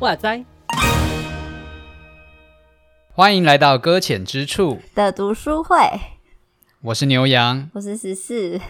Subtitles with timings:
[0.00, 0.44] 哇塞！
[3.14, 5.76] 欢迎来到搁浅之处的读书会。
[6.82, 8.60] 我是牛羊，我是十四。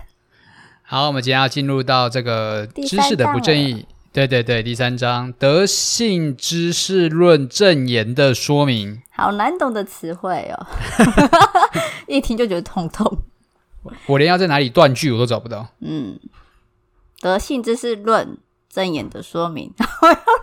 [0.83, 3.87] 好，我们今天要进入到这个知识的不正义。
[4.13, 9.01] 对对对，第三章德性知识论证言的说明。
[9.11, 10.67] 好难懂的词汇哦，
[12.07, 13.11] 一听就觉得痛痛。
[14.07, 15.69] 我连要在哪里断句我都找不到。
[15.81, 16.21] 嗯，
[17.21, 18.37] 德性知识论
[18.69, 19.73] 证言的说明。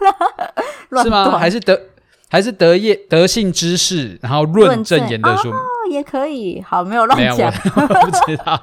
[1.04, 1.38] 是吗？
[1.38, 1.80] 还是德
[2.28, 6.60] 还是德业德性知识，然后论证言的说明、哦、也可以。
[6.68, 8.60] 好，没有乱讲， 不知道。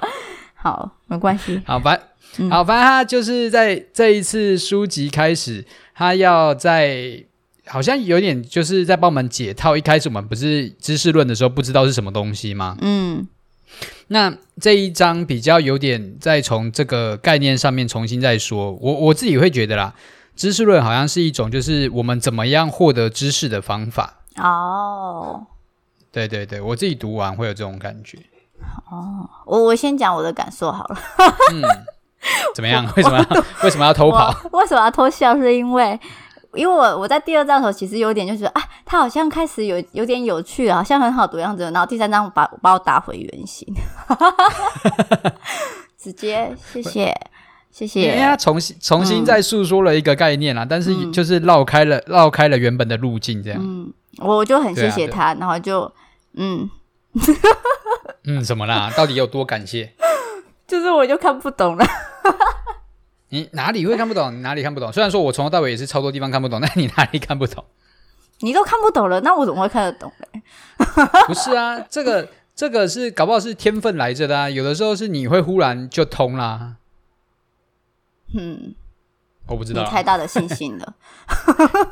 [0.53, 1.61] 好，没关系。
[1.65, 1.97] 好，反
[2.49, 7.23] 好，反正他就是在这一次书籍开始，他要在
[7.65, 9.75] 好像有点就是在帮我们解套。
[9.75, 12.77] 一开始我们不是知识论的时候，不知道是什么东西吗？
[12.81, 13.27] 嗯。
[14.07, 18.71] 那这一章比较有点在从这个概念上面重新再说。
[18.71, 19.93] 我我自己会觉得啦。
[20.35, 24.21] 知识论好像是一种，就是我们怎么样获得知识的方法。
[24.37, 25.47] 哦，
[26.11, 28.19] 对对对，我自己读完会有这种感觉。
[28.89, 30.99] 哦，我我先讲我的感受好了。
[31.53, 31.61] 嗯，
[32.55, 32.85] 怎么样？
[32.95, 34.33] 为什么要 为什么要偷跑？
[34.51, 35.35] 为什么要偷笑？
[35.35, 35.99] 是因为
[36.53, 41.63] 因为我我在第二章的时候其实有点就觉得啊，他好像开始有有点有趣，好像很好读样子。
[41.71, 43.67] 然后第三章把把我打回原形，
[45.97, 47.15] 直接谢谢。
[47.69, 48.01] 谢谢。
[48.01, 53.59] 因为他重新重新再诉说了一个概念啦，嗯、但是就是绕开了绕、嗯、开了原本的路径，这样。
[53.61, 55.91] 嗯，我就很谢谢他，啊、然后就
[56.33, 56.67] 嗯
[58.25, 58.91] 嗯，怎么啦？
[58.97, 59.93] 到底有多感谢？
[60.67, 61.85] 就是我就看不懂了。
[63.29, 64.35] 你哪里会看不懂？
[64.35, 64.91] 你哪里看不懂？
[64.91, 67.65] 虽然说我从头到尾也是超多地方看不懂，但你哪里看不懂？
[68.39, 70.41] 你都看不懂了，那我怎么会看得懂嘞？
[71.25, 76.75] 不是啊，这个这个是搞不好是天分来着的啊，有的时候是你会忽然就通啦。
[78.37, 78.75] 嗯，
[79.47, 80.95] 我不知道，你太大的信心了，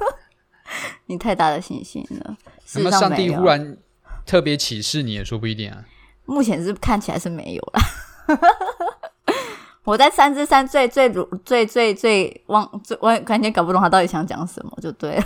[1.07, 2.37] 你太大的信心了。
[2.65, 3.77] 什么上帝忽然
[4.25, 5.85] 特别启示你也说不一定啊。
[6.25, 7.79] 目前是看起来是没有了。
[9.83, 11.11] 我在三之三最最
[11.43, 12.67] 最最最忘，
[12.99, 15.23] 我完全搞不懂他到底想讲什么，就对了。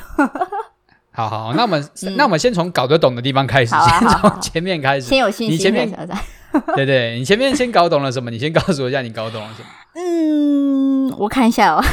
[1.12, 5.56] 好好， 那我们、嗯、那我们先从搞得懂的地方开始，啊、先从前面开始，先有信心。
[5.56, 5.90] 你前面
[6.76, 8.30] 对对，你前面先搞懂了什么？
[8.32, 9.70] 你先告诉我一下，你搞懂了什么？
[9.96, 11.84] 嗯，我看一下哦。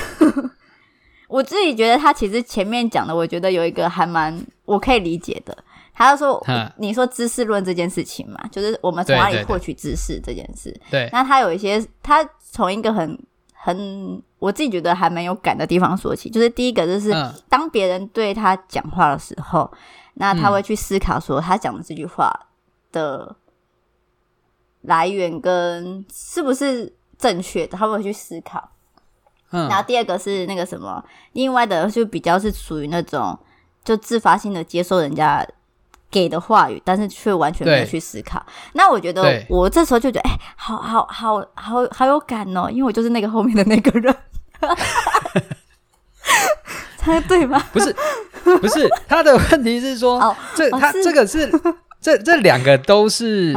[1.29, 5.57] 我自己觉得他其实前面讲的，我觉得有一个还蛮我可以理解的。
[5.97, 6.47] 他就说，
[6.77, 10.73] 你说知识论这件事情嘛，就是我们从哪里获取知识这件事。
[10.91, 13.19] 对，那他有一些，他从一个很
[13.53, 17.11] 很我自己觉得还蛮有感的地方说起，就是第一个就是
[17.49, 19.69] 当别人对他讲话的时候，
[20.15, 22.31] 那他会去思考说他讲的这句话
[22.93, 23.35] 的
[24.83, 26.95] 来源跟是不是。
[27.19, 28.73] 正确的，他们会去思考。
[29.51, 31.03] 嗯，然后第二个是那个什么，
[31.33, 33.35] 另外的就比较是属于那种
[33.83, 35.43] 就自发性的接受人家
[36.17, 38.43] 给的话语，但是却完全没有去思考。
[38.73, 44.17] 那我觉得我这时候就觉得，哎、欸，好好好好好有感哦，因为我就是那个后面的那个人。
[46.97, 47.63] 猜对吗？
[47.71, 47.95] 不是，
[48.43, 51.53] 不是，他的问题是说，哦、这他这个是。
[51.99, 53.53] 这这两个都是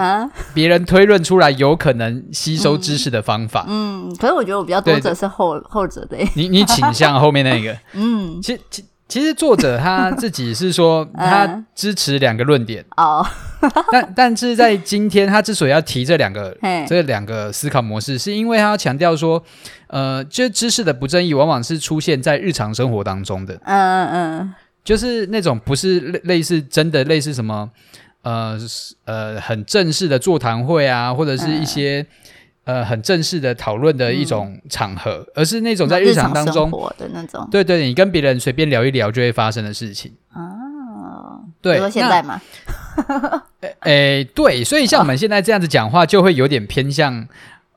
[0.55, 3.65] 别人推论出来有可能吸收知识的方法。
[3.67, 6.17] 嗯，嗯，可是我觉得我比较多者是后后者的。
[6.33, 7.77] 你你倾向后面那个？
[7.93, 12.85] 嗯，其其其实作者他自己是说 他支持两个论点。
[12.95, 13.25] 哦，
[13.91, 16.55] 但但是在今天他之所以要提这两个
[16.87, 19.43] 这两个思考模式，是因为他要强调说，
[19.87, 23.59] 呃，就知识的不正义往往是出现在日常生活当中的。
[23.65, 24.39] 嗯嗯。
[24.39, 24.53] 嗯，
[24.83, 27.69] 就是那种不是类类似真的类似什么。
[28.21, 28.59] 呃
[29.05, 32.07] 呃，很正式的座谈会啊，或者是一些、嗯、
[32.69, 40.11] 呃很正式的讨论的一种场合，嗯、而是那种在日常当中的那种，对对，你跟别人随便聊一聊就会发生的事情。
[40.31, 40.69] 啊。
[41.61, 42.39] 对，比如现在嘛，
[43.81, 47.27] 诶，对，所以像我们现在这样子讲话，就会有点偏向，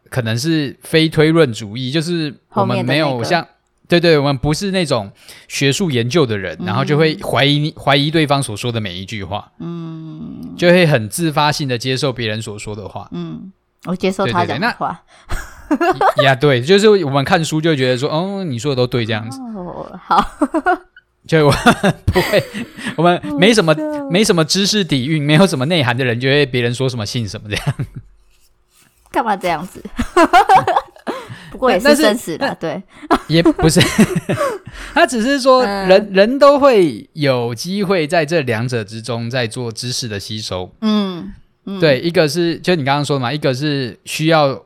[0.08, 3.44] 可能是非推论主义，就是我们没有像。
[3.88, 5.10] 对对，我们不是那种
[5.48, 13.52] 学术研究的人，嗯、然后就会怀疑怀疑对方所说的每一句话，嗯，就会很自发性的接受别人所说的话，嗯，
[13.86, 15.02] 我接受他讲的话，
[16.22, 20.24] 呀，对，就是我们看书就会觉得说，哦，你说的都对，这样子，哦，好，
[21.26, 21.52] 就我
[22.06, 22.44] 不会，
[22.96, 23.74] 我们没什么
[24.10, 27.74] 没什么知识底蕴，没有什么内涵的人，就会别人说什么信什么这样，
[29.10, 29.82] 干嘛这样子？
[31.50, 32.82] 不过也是真实的，对，
[33.26, 33.78] 也不是，
[34.94, 41.32] 他只是说人人都会有机会在这两者之中在做知识的吸收，嗯，
[41.64, 41.80] 嗯。
[41.80, 44.64] 对，一个是就你刚刚说的嘛，一个是需要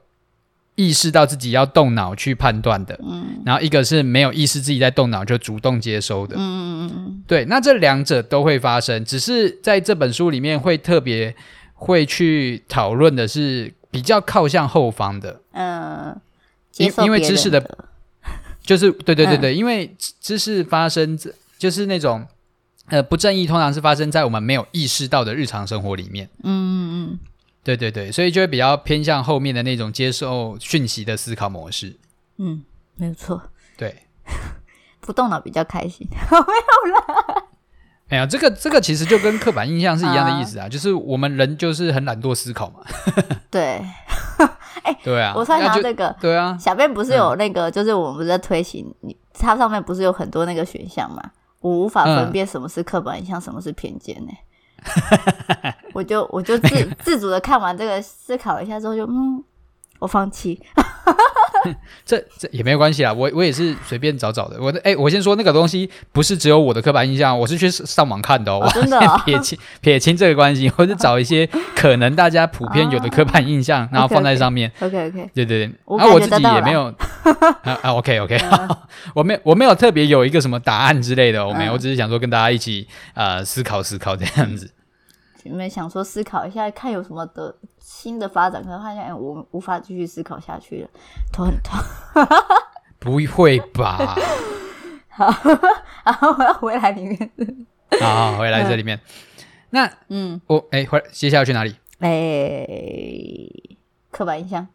[0.74, 11.34] 意识到自己要动脑去判断的，嗯，然后一个是没有意识自己在动脑就主动接收的，嗯嗯嗯，对，那这两者都会发生，只是在这本书里面会特别
[11.74, 16.20] 会去讨论的是比较靠向后方的，嗯。
[16.78, 17.66] 因因为知识的，
[18.60, 21.18] 就是对对对对，嗯、因为知识发生，
[21.58, 22.22] 就是那种
[22.88, 26.28] 呃不正义，通常是发生在我们没有意识到的日常生活里面。
[26.42, 27.18] 嗯嗯嗯，
[27.64, 31.96] 对对对，所以就会比较偏向后面的那种接受讯息的思考模式。
[32.38, 32.62] 嗯，
[32.96, 33.42] 没有错。
[33.76, 34.06] 对，
[35.00, 36.06] 不动脑比较开心。
[36.10, 37.42] 没有啦。
[38.08, 42.80] 哎呀，这个这个其实就跟刻板印象是一样的意思啊，啊就是我们人就是很懒惰思考嘛。
[43.50, 43.82] 对。
[44.82, 51.20] 哎，欸、对啊，我突然想到这个，对啊，小便不是有那个，嗯、就是我们不是在推行，你它上面不是有很多那个选项嘛？
[51.66, 54.32] 我无法分辨什么是刻板印象，嗯、什么是偏见呢？
[55.92, 56.68] 我就我就自、
[57.00, 59.42] 自主的看完这个，思考一下之后就嗯，
[59.98, 60.62] 我放弃。
[62.04, 64.56] 这这也没有关系啦，我我也是随便找找的。
[64.60, 68.60] 我的哎，我先说那个东西不是只有我的刻板印象，我是去上网看的哦。
[68.62, 74.70] 哦真的、哦，撇清撇清这个关系，我是找一些可能大家普遍有的刻板印象，啊、然后放在上面。
[74.80, 75.28] OK OK, okay。
[75.34, 76.84] 对对对，然后我，我自己也没有
[77.62, 78.76] 啊啊 OK OK，、嗯、
[79.14, 84.70] 我没我没有特别有一个什么答案之类的，我没我只是想说跟大家一起呃思考思考这样子。
[85.48, 88.62] 有没有想说思考一下，看有什么的新的发展？
[88.62, 90.88] 可能发现哎，我无法继续思考下去了，
[91.32, 91.78] 头很痛。
[92.98, 94.16] 不会吧？
[95.08, 95.24] 好，
[96.04, 97.30] 然后我要回来里面。
[98.00, 99.00] 好，好，回来这里面。
[99.70, 101.76] 那嗯，我哎，回接下来去哪里？
[102.00, 102.66] 哎，
[104.10, 104.66] 刻板印象。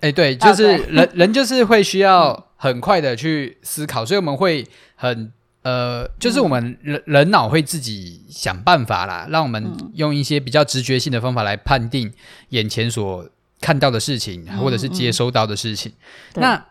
[0.00, 5.32] 哎，对，就是人人就是会需要很快的去思考，所以我们会很。
[5.62, 12.12] 呃，就是我们人人脑会自己想办法啦，让我们用一些比较直觉性的方法来判定
[12.48, 13.28] 眼前所
[13.60, 15.92] 看到的事情，或者是接收到的事情。
[16.34, 16.66] 嗯嗯、那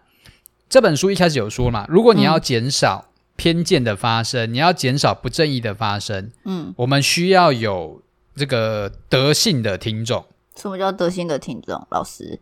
[0.68, 8.02] 这本书一开始有说嘛，如果你要减少偏见的发生，嗯、你要减少不正义的发生，嗯，我们需要有
[8.36, 10.26] 这个德性的听众。
[10.56, 11.88] 什么叫德性的听众？
[11.90, 12.40] 老师，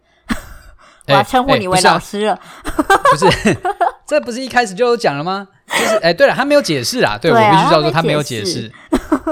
[1.07, 2.39] 我要称呼你为老师了。
[3.11, 3.57] 不是，
[4.05, 5.47] 这不是一开始就有讲了吗？
[5.67, 7.17] 就是哎，对了，他没有解释啊。
[7.17, 8.71] 对，我必须要说他没有解释。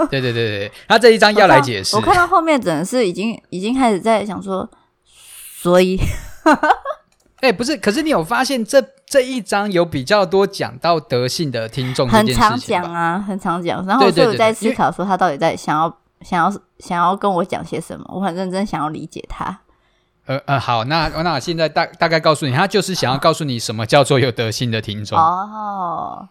[0.09, 1.95] 对对对对，他这一章要来解释。
[1.95, 4.69] 我看到后面，真的是已经已经开始在想说，
[5.61, 5.99] 所以，
[7.41, 13.85] 哎，不是，可是你有发现这这一章有比较多讲到德性的听众，很常讲啊，很常讲。
[13.85, 18.05] 然后就有在思考说，他到底在想要想要想要跟我讲些什么？
[18.13, 19.59] 我很认真想要理解他。
[20.25, 25.17] 呃呃，好，那那我现在大大概告诉你，他就是想要告诉你什么叫做有德性的听众。
[25.17, 26.27] 哦，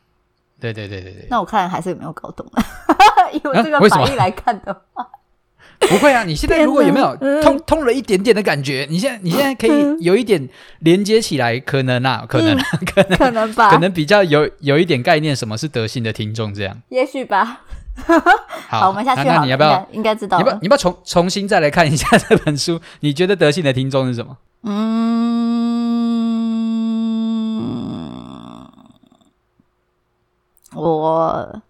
[0.60, 1.26] 对对对对对。
[1.30, 2.44] 那我看还是没有搞懂，
[3.32, 5.06] 以我这个反应来看的话，
[5.78, 6.24] 不会啊。
[6.24, 8.84] 你现在如果有没有通通了一点点的感觉？
[8.90, 10.48] 你现在你现在可以有一点
[10.80, 16.52] 连接起来，可能啊，可能可能可能吧，可能比较有有一点概念，什么是德性的听众？
[16.52, 17.60] 这样，也许吧。
[18.68, 19.22] 好，我们下去。
[19.24, 19.86] 那你要不要？
[19.92, 20.38] 应该知道。
[20.38, 22.80] 你不，你不要重重新再来看一下这本书？
[23.00, 24.36] 你觉得德性的听众是什么？
[24.64, 25.48] 嗯，
[30.74, 31.60] 我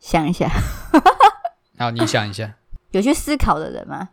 [0.00, 0.48] 想一下。
[1.78, 2.54] 好，你想一下。
[2.96, 4.08] 有去思考的人吗？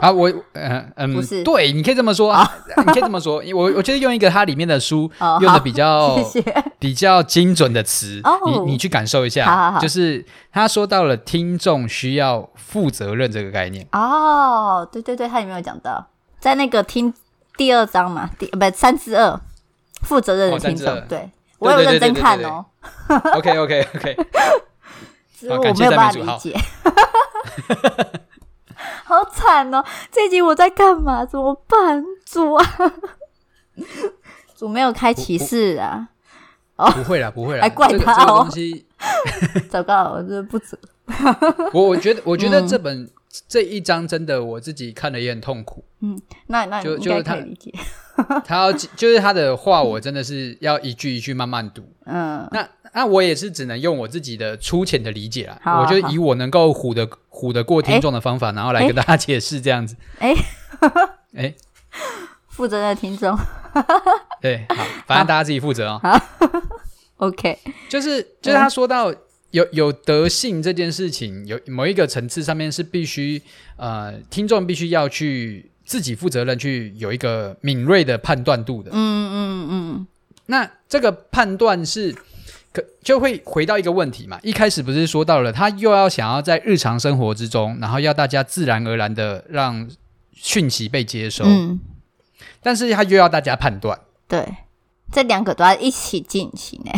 [0.00, 2.36] 啊，我嗯嗯，不是，对，你可以这么说，
[2.76, 3.42] 你可以这么说。
[3.54, 6.18] 我我觉得用一个它里面的书用的比较
[6.78, 13.86] 比较精准的词，你你去感受一下，就是他说到了听众需要负责任这个概念。
[13.92, 16.06] 哦，对对对，他有没有讲到
[16.38, 17.12] 在那个听
[17.56, 18.28] 第二章嘛？
[18.38, 19.40] 第不三之二，
[20.02, 21.00] 负责任的听众。
[21.08, 22.66] 对，我有认真看哦。
[23.34, 24.16] OK OK OK，
[25.50, 26.56] 我没有办法理解。
[29.04, 29.84] 好惨哦！
[30.10, 31.24] 这一集我在干嘛？
[31.24, 32.02] 怎么办？
[32.24, 32.64] 主啊，
[34.56, 36.08] 主没有开启示啊！
[36.76, 38.26] 哦，不会啦，不会啦， 还怪他哦。
[38.26, 38.86] 这个东西，
[39.70, 40.78] 糟糕，我这不止。
[41.72, 43.08] 我我觉得，我觉得这本
[43.46, 45.84] 这一章真的，我自己看了也很痛苦。
[46.00, 47.72] 嗯，那那就就是他理解，
[48.44, 51.82] 他要就是他的话，我真的是要一句一句慢慢读。
[52.06, 52.68] 嗯，那。
[52.94, 59.96] 那我也是只能用我自己的粗浅的理解啦，我就以我能够唬得唬得过听众的方法，然后来跟大家解释这样子。
[60.18, 60.32] 哎
[61.36, 61.54] 哎，
[62.48, 63.36] 负责的听众，
[64.40, 66.00] 对，好，反正大家自己负责哦。
[66.02, 66.20] 好，
[67.26, 67.58] OK，
[67.88, 69.12] 就是就是他说到
[69.50, 73.42] 有有德性这件事情，有某一个层次上面是必须
[73.76, 78.90] 呃，听众必须要去自己负责任去有一个敏锐的判断度的。
[78.92, 80.06] 嗯嗯嗯。
[80.46, 82.14] 那这个判断是
[82.74, 84.38] 可就会回到一个问题嘛？
[84.42, 89.88] 一开始不是说到了他又要想要在日常生活之中，然后要大家自然而然的让
[90.32, 91.78] 讯息被接收，嗯，
[92.60, 94.44] 但是他又要大家判断，对，
[95.12, 96.90] 这两个都要一起进行呢。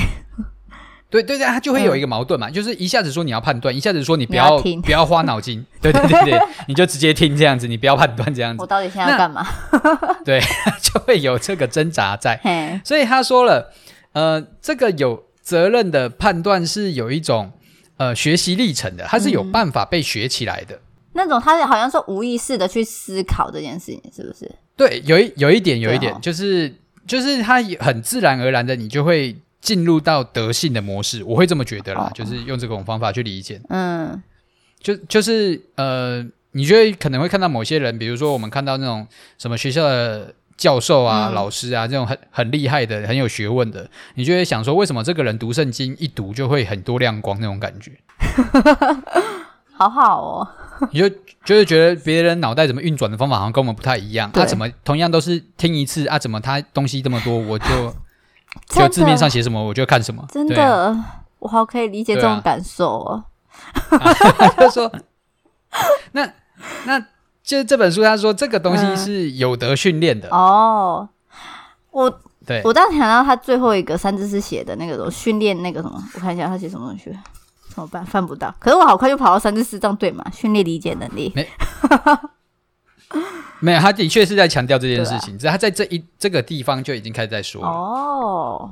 [1.09, 8.61] 对对对，他就会有一个矛盾嘛，嗯、就是一下子说你要判断，一下子说你不要，不要花脑筋， 对对对对，你就直接听这样子，你不要判断这样子。
[8.61, 9.47] 我到底现在要干嘛？
[10.25, 10.40] 对，
[10.83, 12.80] 就会有这个挣扎在。
[12.85, 13.73] 所以他说了，
[14.12, 17.53] 呃，这个有责任的判断是有一种
[17.99, 20.75] 呃学习历程的，它是有办法被学起来的。
[20.75, 20.81] 嗯、
[21.12, 24.50] 那种他好像说无意识的去思考这件事情，是不是？
[24.76, 26.75] 对，有一有一点有一点，哦、就是
[27.07, 29.37] 就是他很自然而然的，你就会。
[29.59, 33.61] 进入到德性的模式，我会这么觉得啦，哦、就是用这种方法去理解。
[33.69, 34.23] 嗯，
[34.79, 39.05] 就就是呃，你就会可能会看到某些人，比如说我们看到那种
[39.38, 47.93] 什么学校的教授啊、嗯、老师啊，这种很很厉害的、很有学问的，你就会想说，为什么这个人读圣经一读就会很多亮光那种感觉？
[49.77, 50.49] 好好哦，
[50.91, 51.09] 你就
[51.45, 56.19] 就是觉得别人脑袋怎么运转的方法好像跟我们不太一样，他、啊、怎么同样都是听一次啊？
[56.19, 57.67] 怎么他东西这么多，我就。
[58.71, 60.25] 就字面上写什么，我就看什么。
[60.31, 63.25] 真的，啊、我好可以理解这种感受哦。
[64.57, 64.91] 他说
[66.13, 66.27] ：“那
[66.87, 66.99] 那
[67.47, 71.09] 就是这本书，他说这个东西是有得训练的、嗯、哦。
[71.93, 77.05] 我对我当时想到他最后一个三字诗写的那个训练那个什么，我看一下他写什么东西，
[77.69, 78.05] 怎么办？
[78.05, 78.53] 翻不到。
[78.59, 80.25] 可是我好快就跑到三字诗，这样对嘛？
[80.33, 81.33] 训练理解能力。
[81.37, 81.49] 没
[83.61, 87.69] 没有，他的确是在强调这件事情，只是、啊、他在这一这个地方就已经开始在说了。
[87.69, 88.71] 哦，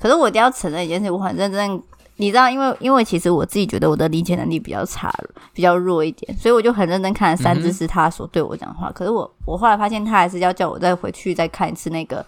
[0.00, 1.80] 可是我一定要承认一件事，我很认真。
[2.18, 5.12] 你知道，因为因为其实我自己觉得我的理解能力比较差，
[5.52, 8.88] 比较弱一点，所以我就很认真看了三只是他所对我讲话。
[8.88, 12.24] 嗯、可是我我后来发现，他还是要叫我再回去再看一次那个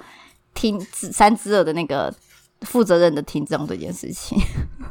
[0.54, 2.12] 听三只耳的那个
[2.62, 4.40] 负责任的听众这件事情。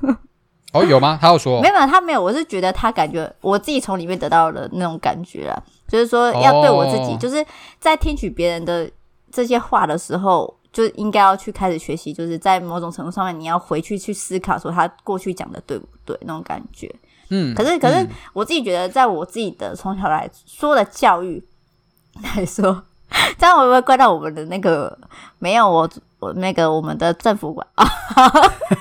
[0.72, 1.18] 哦，有吗？
[1.20, 1.60] 他有说？
[1.62, 2.22] 没有，他没有。
[2.22, 5.64] 我是觉得他感觉我自己从里面得到了那种感觉啊。
[5.88, 7.20] 就是说，要对我自己，oh.
[7.20, 7.44] 就是
[7.80, 8.88] 在听取别人的
[9.32, 16.94] 这些话的时候，就应该要去开始学习，就是在某种程度上面，你要回去去思考，说他过去讲的对不对，那种感觉。
[17.30, 21.44] 嗯，可是，可是我自己觉得，在我自己的从小来说的教育
[22.24, 22.84] 来说，
[23.38, 24.98] 这样会不会怪到我们的那个
[25.38, 25.90] 没有我？
[26.20, 27.86] 我那个我们的政府管啊，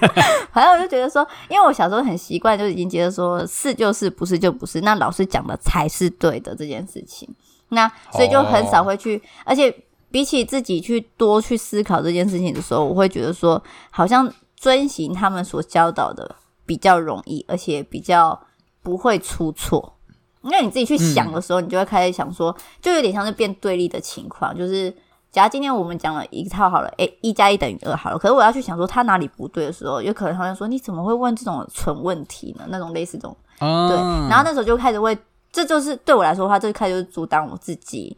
[0.52, 7.33] 反正我就觉得说，因为我小时候很习惯，就已经觉得说是就是，不是就不是，那老师讲的才是对的这件事情，
[7.68, 9.73] 那所以就很少会去，而且
[10.10, 18.38] 比起自己去多去思考这件事情的时候，我会觉得说，好像遵循他们所教导的比较容易，而且比较
[18.82, 19.94] 不会出错。
[20.42, 24.94] 因为你自己去想的时候，你就会开始想说，就有点像是变对立的情况，就是。
[25.30, 28.18] 假如今天我们讲了一套好了，诶，一加一等于二好了。
[28.18, 32.64] 可是我要去想说他哪里不对的时候，有可能他会说你怎么会问这种蠢问题呢？
[32.70, 33.96] 那种类似这种，嗯、对。
[34.30, 35.16] 然后那时候就开始会，
[35.52, 38.16] 这就是对我来说的话，这就开始就阻挡我自己，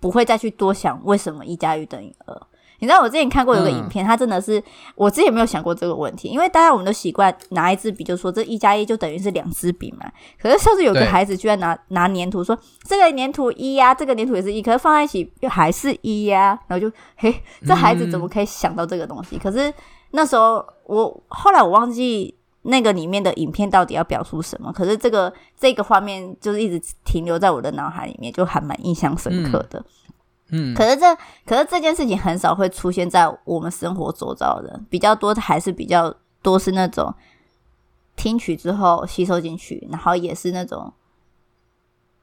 [0.00, 2.40] 不会再去多想为什么一加一等于二。
[2.80, 4.62] 你知道我之前看过有个影片，他、嗯、真的是
[4.94, 10.08] 我之前也没有想过这个问题，因为大家我们都习惯拿一支笔就说这一加一就等于是两支笔嘛。
[10.40, 17.34] 可是上次有个孩子居然拿拿粘土说这个粘土一呀、啊，这个粘土也是一，可是放在一起又还是一呀、啊，然后就嘿，
[17.66, 19.34] 这孩子怎么可以想到这个东西？
[19.34, 19.74] 嗯、可是
[20.12, 22.32] 那时候我后来我忘记
[22.68, 29.78] 那个里面的影片到底要表述什么，可是这个这个画面就是一直停留在我的脑海里面，就还蛮印象深刻的。
[29.78, 29.84] 嗯
[30.50, 37.14] 嗯，可是这可是这件事情很少会出现在我们生活周遭的，比较多的还是比较多是那种
[38.16, 40.90] 听取之后吸收进去，然后也是那种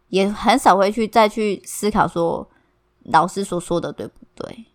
[0.09, 2.49] 也很少会去再去思考说
[3.03, 4.65] 老师所说的对不对？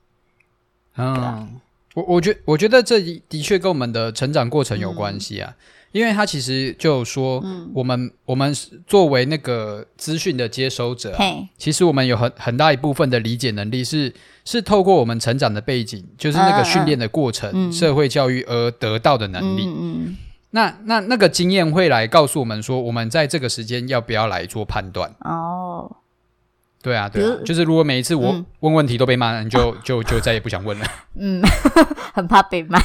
[0.94, 1.60] 嗯，
[1.94, 5.50] 我我觉我觉得这的确跟我们的成长过程有关系啊。
[5.50, 7.42] 嗯因为他其实就说，
[7.74, 8.54] 我们、嗯、我们
[8.86, 11.18] 作为那个资讯的接收者、啊，
[11.58, 19.64] 其实我们有很很大一部分的理解能力是是透过我们成长的背景，就是那个训练的过程、嗯、社会教育而得到的能力。
[19.66, 20.16] 嗯嗯、
[20.50, 25.12] 那那那个经验会来告诉我们说，我们在这个时间要不要来做判断？
[25.22, 25.96] 哦，
[26.82, 30.86] 对啊，对啊，就是如果每一次我问问题都被骂，你就、 啊、就就再也不想问了。
[31.16, 31.42] 嗯，
[32.14, 32.80] 很怕被骂。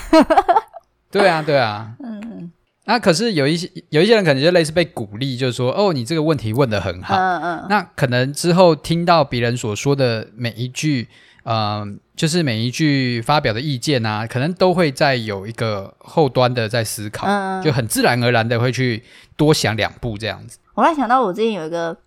[1.10, 1.94] 对啊，对啊。
[2.04, 2.52] 嗯。
[2.88, 7.16] 那、啊、可是有一些有一些人可能就类似被鼓励，就是说哦，你这个问题问得很好。
[7.16, 7.66] 嗯嗯。
[7.68, 11.08] 那可能之后听到别人所说的每一句，
[11.46, 19.04] 嗯、呃，就是每一句发表的意见啊，可能都会再有一个后端的在思考，嗯、就很自然而然的会去
[19.36, 20.60] 多想两步这样子。
[20.76, 21.98] 我还想到我之前有一个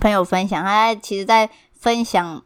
[0.00, 2.42] 朋友分享，他其实在分享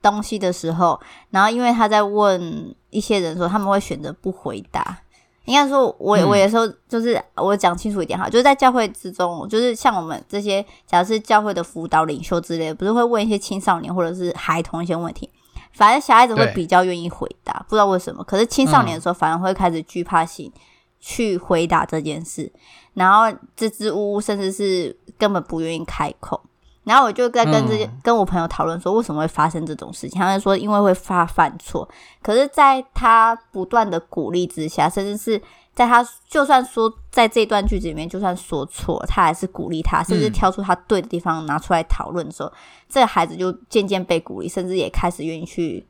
[0.00, 4.98] 东西的时候，然后因为他在问一些人说，他们会选择不回答。
[5.44, 15.28] 应该说，我我有时候就是我讲清楚一点哈，就是在教会之中，就是像我们这些，假如是教会的辅导领袖之类的，不是会问一些青少年或者是孩童一些问题，
[15.72, 18.22] 反正小孩子会比较愿意回答，不知道为什么。
[18.22, 20.52] 可是青少年的时候，反而会开始惧怕性
[21.00, 22.52] 去回答这件事，
[22.94, 26.40] 然后支支吾吾，甚至是根本不愿意开口。
[26.84, 30.20] 然后我就在跟这些、嗯、跟我朋友讨论说，为什么会发生这种事情？
[30.20, 31.88] 他就说，因为会发犯错。
[32.22, 35.40] 可是，在他不断的鼓励之下，甚至是
[35.74, 42.52] 在他就算说在这段句子里面就算说错，他还是鼓励他，甚至挑出他对的地方拿出来讨论的时候，嗯、
[42.88, 45.86] 这个孩子就渐渐被鼓励，甚至也开始愿意去。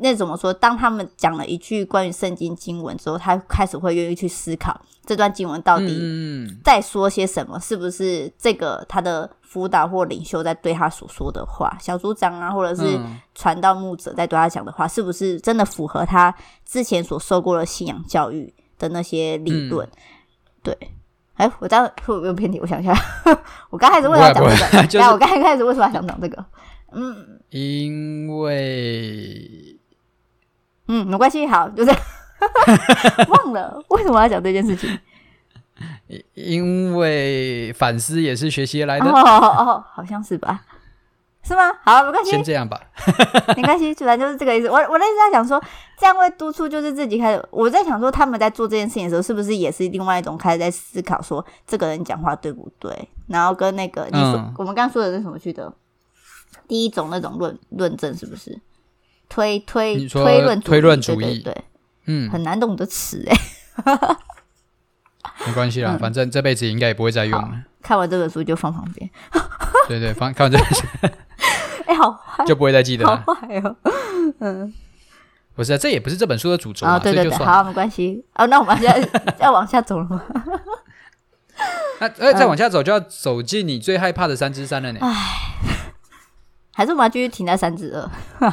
[0.00, 0.52] 那怎么说？
[0.52, 9.30] 当他们讲了一句关于圣经经文之后，他开始会愿意去思考这段经文到底在说些什么，嗯、是不是这个他的。
[9.50, 12.96] 辅导或领袖在对他所说的话，小组长啊，或者是
[13.34, 16.32] 传道牧者在对他讲的话，嗯、是不是真的符合他
[16.64, 19.84] 之前所受过的信仰教育的那些理论？
[19.88, 19.98] 嗯、
[20.62, 20.78] 对，
[21.34, 22.60] 哎、欸，我这样会不会偏题？
[22.60, 22.94] 我想一下，
[23.70, 24.86] 我刚开始为什么要讲这个？
[24.86, 26.44] 就是、我刚才开始为什么要想讲这个？
[26.92, 29.79] 嗯，因为，
[30.92, 32.00] 嗯，没关系，好，就这样
[33.30, 34.98] 忘了为什么要讲这件事情。
[36.34, 40.60] 因为反思也是学习来的哦，哦哦，好像是吧？
[41.42, 41.72] 是吗？
[41.84, 42.78] 好，没关系，先这样吧，
[43.56, 44.68] 没关系，主要就是这个意思。
[44.68, 45.62] 我我那时在想说，
[45.98, 47.48] 这样会督促，就是自己开始。
[47.50, 53.08] 我在想说，他们在做这件事情的时候，是不是也是另外一种开始在思考，说这个人讲话对不对？
[53.28, 55.72] 然后跟那个你说，嗯、我们刚刚说的是什么去的？
[56.68, 58.60] 第一种那种论论证，是不是
[59.30, 61.38] 推推推论推论主义？
[61.38, 61.56] 对，
[62.04, 63.36] 嗯，很难懂的词哎。
[65.46, 67.62] 没关系啦，嗯、反正这辈子应该也不会再用了。
[67.80, 69.08] 看完这本书就放旁边。
[69.88, 70.86] 对对，放看完这本书，
[71.86, 73.22] 哎、欸，好坏，就不会再记得了。
[73.26, 73.76] 好坏哦，
[74.40, 74.74] 嗯，
[75.54, 76.96] 不是、啊，这也不是这本书的主轴啊。
[76.96, 78.22] 哦、对对对，好，没关系。
[78.34, 79.08] 哦，那我们现在
[79.40, 80.22] 要往下走了吗？
[82.00, 84.98] 那呃，再往下走就要走进你最害怕的三之三了呢。
[85.02, 85.08] 哎，
[86.74, 88.50] 还是我们要继续停在三之二？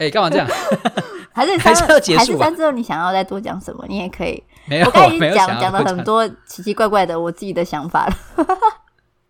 [0.00, 0.48] 哎、欸，干嘛这样？
[1.32, 2.24] 还是还是要结束、啊？
[2.24, 2.72] 还是三之后？
[2.72, 3.84] 你想要再多讲什么？
[3.86, 4.42] 你也可以。
[4.64, 8.46] 没有，我刚才已经讲讲了很多奇奇怪怪的我自己的想法了。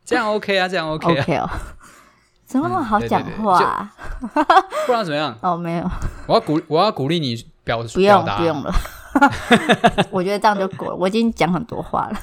[0.05, 1.23] 这样 OK 啊，这样 OK 啊。
[1.23, 1.51] OK 哦，
[2.47, 4.45] 怎么那么好讲话、啊嗯？
[4.87, 5.37] 不然怎么样？
[5.43, 5.91] 哦，没有。
[6.27, 8.73] 我要鼓，我要鼓励你表不用，不用了。
[10.11, 10.95] 我觉得这样就够了。
[10.95, 12.21] 我已经讲很多话了。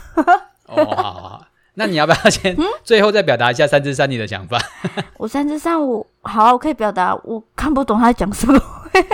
[0.67, 1.41] 哦，好好好。
[1.79, 4.57] 那你要不要先最后再表达一下三之三你的想法？
[5.17, 7.13] 我三之三，我好，我可以表达。
[7.23, 8.59] 我看不懂他在讲什么，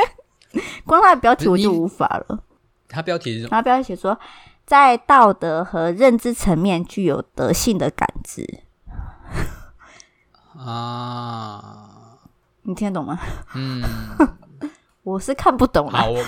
[0.87, 2.39] 光他的标题我就无法了。
[2.87, 3.49] 他标题是什么？
[3.49, 4.17] 他标题写说，
[4.65, 8.61] 在道德和认知层面具有德性的感知。
[10.57, 11.89] 啊，
[12.61, 13.19] 你听得懂吗？
[13.55, 13.83] 嗯，
[15.03, 16.05] 我是看不懂啦。
[16.05, 16.23] 我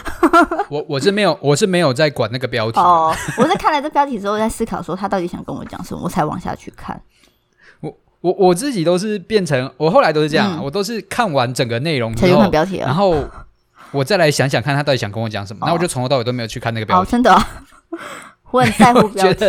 [0.70, 2.80] 我我是没有，我是没有在管那个标题。
[2.80, 7.02] 哦，我是看了这标题之后，在思考说他到底想跟我讲什么，我才往下去看。
[7.80, 13.24] 我我我自己都是变成，我后来都是这样，嗯、我都是看完整个内容之后，标题然后。
[13.92, 15.60] 我再来想想看，他到底想跟我讲什么？
[15.66, 17.08] 那、哦、我就从头到尾都没有去看那个标题。
[17.08, 17.42] 哦、真的、哦，
[18.52, 19.46] 我很在乎标题。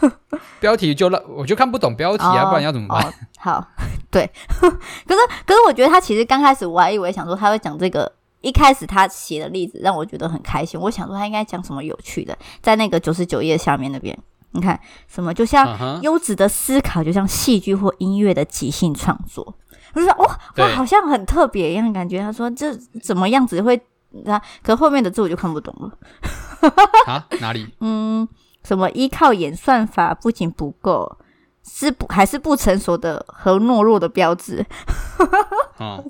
[0.60, 3.04] 标题就让我就看不懂标题啊，哦、不然要怎么办？
[3.04, 3.68] 哦、好，
[4.10, 4.30] 对。
[4.60, 4.66] 可
[5.14, 8.10] 是，可是我觉得他其实刚开始我还以为想说他会讲这个，
[8.42, 10.78] 一开始他写的例子让我觉得很开心。
[10.78, 14.16] 我想说他应该讲什么有趣的，在那个九十九页下面那边，
[14.50, 14.78] 你看
[15.08, 15.32] 什么？
[15.32, 19.54] 就像优质的思考，就像戏剧或音乐的即兴创作。
[19.94, 22.20] 我就说哇哇，好像很特别一样感觉。
[22.20, 23.80] 他说这怎么样子会？
[24.26, 25.90] 他可后面的字我就看不懂了。
[27.08, 27.26] 啊？
[27.40, 27.66] 哪里？
[27.80, 28.28] 嗯，
[28.62, 31.16] 什么依靠演算法不仅不够，
[31.62, 34.64] 是不还是不成熟的和懦弱的标志。
[35.78, 36.04] 哦，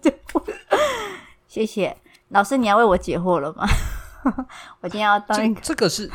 [1.47, 1.97] 谢谢
[2.33, 3.67] 老师，你要为我解惑了吗？
[4.81, 6.11] 我今天要当一个这，这个是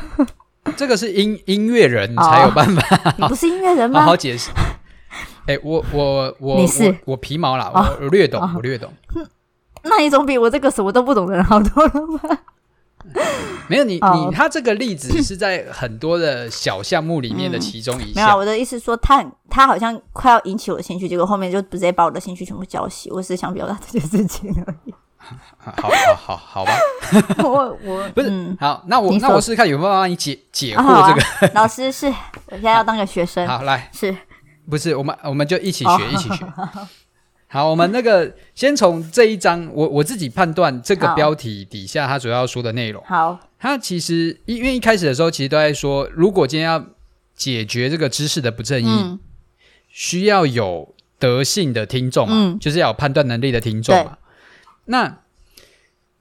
[0.76, 2.96] 这个是音音乐人才有办法。
[3.04, 4.00] 哦、 你不是音乐人吗？
[4.00, 4.50] 好好解释。
[5.46, 8.92] 哎、欸，我我我你是我，我皮毛啦，哦、我略懂，哦、我略懂。
[9.84, 12.38] 那你总比我这个什么都不懂的人好多了吧？
[13.68, 18.24] 没有你，你他这个例子是在很多的小项目里面的其中一项。
[18.24, 23.08] 没有，我的意思说他他好像快要引起我的兴趣，结果后面就直接把我的兴趣全部浇熄。
[23.14, 24.94] 我是想表达这件事情而已。
[25.58, 26.72] 好好好好吧。
[27.44, 31.52] 我我不是好，那我那我试试看有没有办法帮你解解惑这个。
[31.54, 33.46] 老师是，我现在要当个学生。
[33.46, 34.14] 好来，是。
[34.68, 36.44] 不是，我们我们就一起学，一起学。
[37.50, 43.02] 好，我们那个先从这一章，我我自己判断这个标题底下它主要说的内容。
[43.06, 46.84] 好，它其实因为一开始的时候，其实都在说，如果今天要
[47.34, 49.18] 解决这个知识的不正义，嗯、
[49.88, 54.18] 需要有德性的听众嘛，嗯、就是要有判断能力的听众嘛。
[54.90, 55.22] 那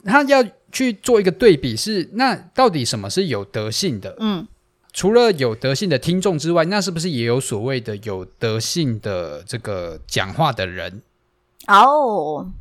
[0.04, 4.16] 他要去做一个对比是，是那到底什么是有德性的？
[4.20, 4.48] 嗯，
[4.94, 11.02] 除了有德性的听众之外，那是不是也有所谓的有德性的这个讲话的人？
[11.68, 12.52] 哦，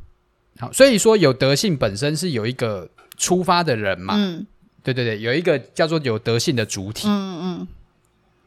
[0.59, 4.15] 好，所以说有德性本身是有一个出发的人嘛。
[4.17, 4.47] 嗯，
[4.83, 7.07] 对对对，有一个叫做有德性的主体。
[7.07, 7.67] 嗯嗯。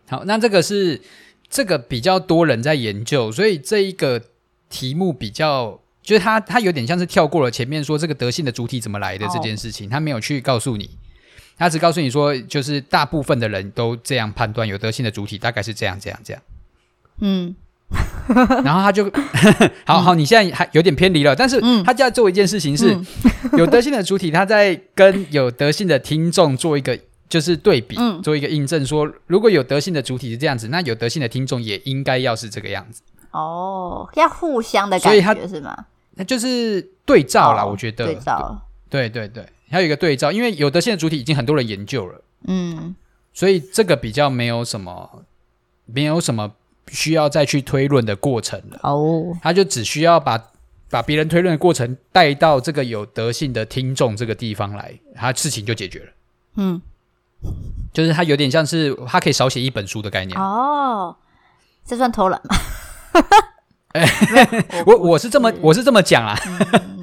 [0.09, 1.01] 好，那这个是
[1.49, 4.23] 这个比较多人在研究，所以这一个
[4.69, 5.81] 题目比较。
[6.03, 10.91] 就是他，他有点像是跳过了前面说这个德性的主体怎么来的这件事情，他没有去告诉你，
[11.59, 16.43] 他只告诉你说，就是大部分的人都这样判断有德性的主体大概是这样这样这样，
[17.21, 17.55] 嗯，
[18.65, 19.11] 然后他就，
[19.85, 22.99] 好好，你现在还有点偏离了，但是他就要做一件事情是，
[23.59, 33.03] 有德性的主体他在跟有德性的听众做一个就是对比，做一个印证，说如果有德性的主体是这样子，那有德性的听众也应该要是这个样子。
[33.33, 35.87] 哦，要互相的感觉是吗？
[36.15, 38.07] 那就是对照啦，哦、我觉得。
[38.07, 38.61] 对照。
[38.89, 42.97] 对对对，还有一个对照，因为有德性的主体已经很多人研究了，嗯，
[43.33, 45.23] 所以这个比较没有什么，
[45.87, 46.51] 没有什么
[46.89, 48.81] 需要再去推论的过程了。
[48.83, 50.43] 哦，他就只需要把
[50.91, 56.07] 把别人推论的过程带到这个有德性的听众这个地方来，他事情就解决了。
[56.57, 56.83] 嗯，
[57.93, 60.37] 就是他有点像是他可以少写一本书的概念。
[60.37, 61.15] 哦，
[61.87, 62.57] 这算偷懒吗？
[63.93, 64.09] 哎，
[64.87, 66.39] 我我是这么我是这么讲啊，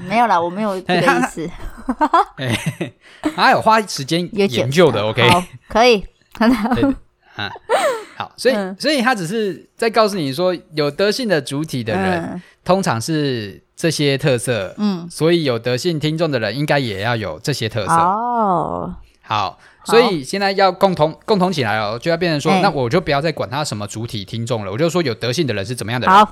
[0.08, 1.50] 没有啦，我没有这个意思。
[2.38, 2.93] 哎，
[3.36, 5.30] 还有花时间研究的，OK，
[5.67, 6.06] 可以，
[6.39, 6.70] 很好。
[7.36, 7.52] 啊，
[8.17, 17.93] 好，所以所以他只是在告诉你说，有德性的主体的人，通常是这些特色，嗯，所以有德性听众的人，应该也要有这些特色。
[17.93, 26.28] 哦，好，所以现在要共同共同起来哦，就要变成说，那我就不要再管他什么主体听众了，我就说有德性的人是怎么样的人。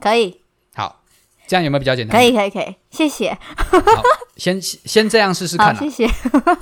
[0.00, 0.40] 可以，
[0.74, 1.02] 好，
[1.46, 2.18] 这样有没有比较简单？
[2.18, 3.32] 可以，可以，可以，谢谢。
[3.56, 4.02] 好，
[4.36, 5.74] 先先这样试试看。
[5.76, 6.08] 谢谢。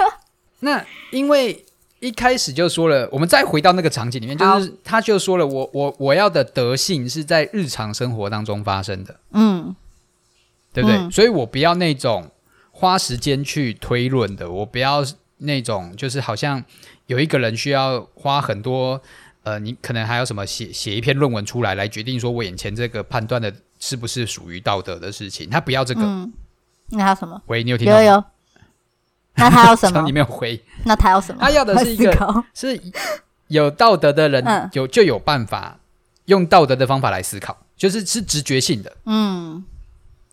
[0.60, 1.64] 那因为
[2.00, 9.74] 一开始就说了，我们再回到那个场景里面，就是他就说了，我我我要的德性是在日常生活当中发生的，嗯，
[10.72, 11.10] 对不对？
[11.10, 12.30] 所以我不要那种
[12.70, 15.04] 花时间去推论的，我不要
[15.42, 16.62] 那种就是好像
[17.06, 19.00] 有一个人需要花很多。
[19.44, 25.50] 呃，你可能还有什么写写一篇论文出来，来决定说我眼前这个判断的是不是属于道德的事情？
[25.50, 26.02] 他不要这个。
[26.04, 26.32] 嗯，
[26.90, 27.42] 那还有什么？
[27.46, 28.02] 喂，你有听到吗？
[28.04, 28.24] 有有。
[29.34, 30.02] 那他要什么？
[30.06, 30.62] 你没有回。
[30.84, 31.40] 那他要什么？
[31.40, 32.80] 他要的是一个是
[33.48, 35.76] 有道德的人，嗯、有就有办法
[36.26, 38.96] 用道德的方法来思考，就是是直觉性的。
[39.06, 39.64] 嗯，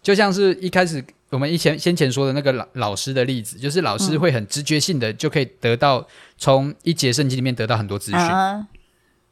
[0.04, 8.20] 就像是一开始我们以前先前说的那个老老师的例子，就是老师会很直觉性的就可以得到从一节圣经里面得到很多资讯。
[8.20, 8.68] 嗯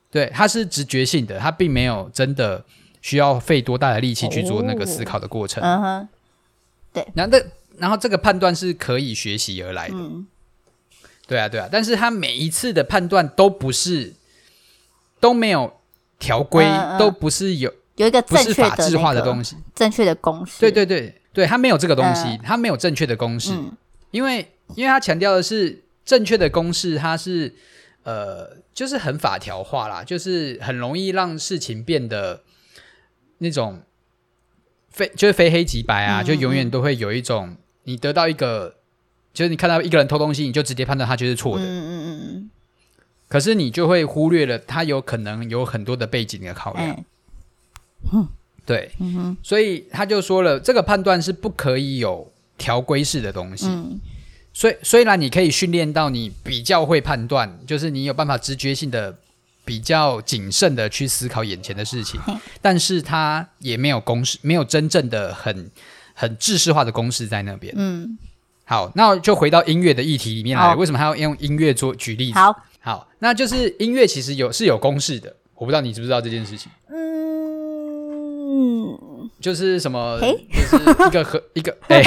[0.09, 2.63] 对，他是直觉性的，他并没有真的
[3.01, 5.61] 需要费多大的力气去做那个思考的过程。
[5.61, 6.09] 嗯哼，
[6.93, 7.05] 对。
[7.13, 7.37] 然后，
[7.77, 9.95] 然后这个判断是可以学习而来的。
[9.95, 10.25] 嗯，
[11.27, 11.67] 对啊，对啊。
[11.69, 14.13] 但是他每一次的判断都不是
[15.19, 15.73] 都没有
[16.17, 16.65] 条规，
[16.97, 20.61] 都不是有有一个不是法制化的东西，正确的公式。
[20.61, 23.51] 对对对对，他没有这个东西，他没有正确的公式，
[24.09, 27.53] 因为因为他强调的是正确的公式，它是。
[28.03, 32.41] 呃，就是很法条化啦，就是很容易让事情变得
[33.39, 33.81] 那种
[34.89, 38.77] 非就是非黑即白啊，就永远都会有一种你得到一个，
[39.33, 42.49] 就是你看到一个人偷东西，你就直接判断他就是错的，嗯嗯嗯，
[43.27, 47.03] 可是你就会忽略了他有可能有很多的背景的考量，欸、
[48.67, 53.65] 对，嗯哼，所以他就说了，这个判断是不可以有条规式的东西。
[53.65, 53.99] 嗯
[54.53, 59.15] 虽虽然你可以训练到你比较会判断，就是你有办法直觉性的
[59.63, 62.19] 比较谨慎的去思考眼前的事情，
[62.59, 65.69] 但是它也没有公式，没有真正的很
[66.15, 67.71] 很制式化的公式在那边。
[67.77, 68.17] 嗯，
[68.63, 72.39] 好，那就回到音乐的议题里面来，为什么还要用音乐做举例子？
[72.39, 76.71] 好，好，那就是音乐其实有是有公式的，我不知道你知不知道这件事情。
[76.89, 77.26] 嗯。
[79.39, 82.01] 就是什么，就是一个和一个 哎，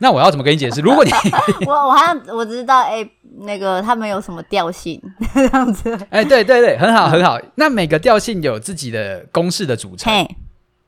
[0.00, 0.80] 那我要怎么跟你解释？
[0.80, 1.10] 如果你
[1.66, 3.08] 我我好像我知道，哎，
[3.40, 5.00] 那个他们有什么调性
[5.34, 5.98] 这样子？
[6.10, 7.38] 哎，对对对，很好很好。
[7.56, 10.26] 那每个调性有自己的公式的组成，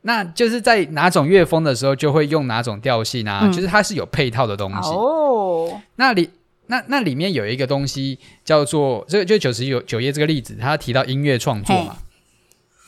[0.02, 5.80] 那就是在哪种乐风的时候就会用哪种调性啊，就是它是有配套的东西哦。
[5.96, 6.30] 那里
[6.66, 11.96] 那那里面有一个东西叫做这个，就九十九九页这个例子，他提到音乐创作嘛。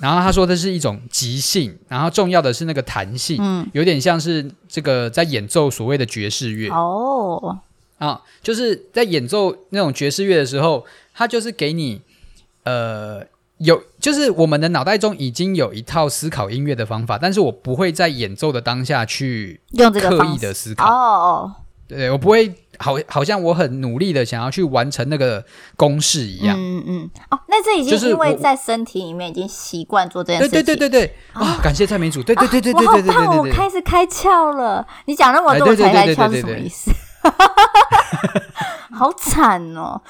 [0.03, 6.69] 然后他说，这是一种即兴，然后重要的是那个弹性，嗯，有点像是这个在演奏所谓的爵士乐。
[6.71, 7.61] 哦，
[7.99, 10.85] 啊，就是在演奏那种爵士乐的时候，
[11.15, 12.03] 他就是给你
[12.65, 13.25] 呃
[13.59, 20.85] 有，就是我们的脑袋中已经有一套思考音乐的方法，但是我不会在演奏的当下去用这个刻意的思考。
[20.85, 21.53] 哦，
[21.87, 22.53] 对，我不会
[22.83, 25.45] 好，好像我很努力的想要去完成那个
[25.77, 26.57] 公式一样。
[26.59, 27.11] 嗯嗯。
[27.31, 30.53] 哦，那这已经因为在身体里面已经习惯做这件事情。
[30.53, 31.17] 对对对对对。
[31.33, 32.23] 啊，感谢蔡明主。
[32.23, 33.39] 对对对对对对对对。
[33.39, 34.87] 我开始开窍了。
[35.07, 36.91] 你讲那么多我才开窍是什么意思？
[38.95, 40.01] 好惨哦！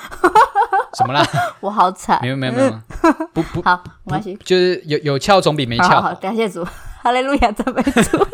[0.95, 1.25] 什么啦？
[1.61, 2.19] 我好惨。
[2.21, 2.71] 没有没有没有，
[3.33, 4.37] 不不好，没关系。
[4.45, 6.03] 就是有有翘总比没翘好。
[6.03, 6.65] 好，感谢主，
[7.03, 8.27] 哈利路亚，赞美主。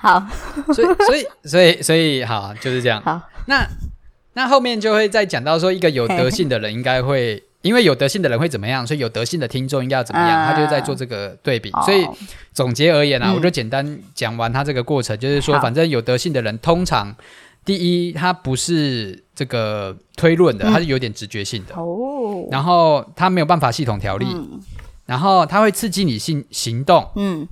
[0.00, 0.26] 好，
[0.72, 3.00] 所以所以所以所以好，就是这样。
[3.02, 3.66] 好，那
[4.32, 7.42] 那后面就会再讲到说，一个有德性的人应该会。
[7.62, 11.70] 因为有德性的人会怎么样，所以有德性的听众应该要怎么样，啊、他就在做这个对比。
[11.72, 12.08] 哦、所以
[12.54, 17.14] 总结而言啊，嗯、我就简单讲完他这个过程，就是说，反正有德性的人通常，
[17.62, 21.74] 第一，他不是这个推论的，嗯、他是有点直觉性的。
[21.74, 22.48] 哦。
[22.50, 24.58] 然后他没有办法系统条例，嗯、
[25.04, 27.46] 然后他会刺激你行行动，嗯。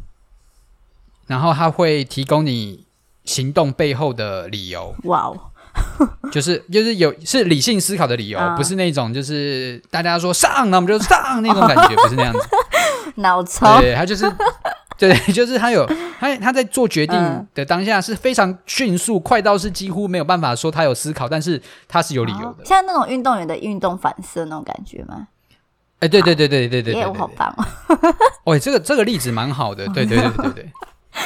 [1.29, 2.85] 然后他会提供你
[3.25, 4.93] 行动背后的理由。
[5.05, 5.39] 哇哦。
[6.33, 12.41] 就是就是有是理性思考的理由，不是那种就是大家说上，那我们就上那种感觉，不是那样子。
[13.17, 14.25] 脑抽，对，他就是
[14.99, 15.89] 对，就是他有
[16.19, 22.65] 他他在做决定的当下是非常迅速，快到是几乎没有办法说他有思考，但是他是有理由的。
[22.65, 25.29] 像那种运动员的运动反射那种感觉吗？
[26.01, 27.65] 哎，对对对对对对对，我好棒哦！
[28.45, 30.73] 哦，这个这个例子蛮好的，对对对对对。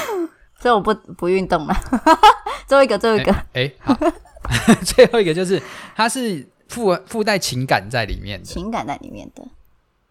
[0.61, 1.75] 所以我不不运动了，
[2.67, 3.97] 最后一个最后一个，哎好。
[4.85, 5.63] 最后一个就是，
[5.95, 9.43] 它是附附带情感在里面的，情感在里面的，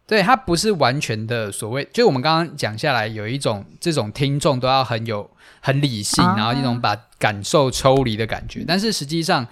[0.08, 8.64] 对，它不是完全的所谓，就我们刚刚讲下来，有一种这种听众都要很有很理性，啊、然后一种把感受抽离的感觉。
[8.66, 9.46] 但是实际上，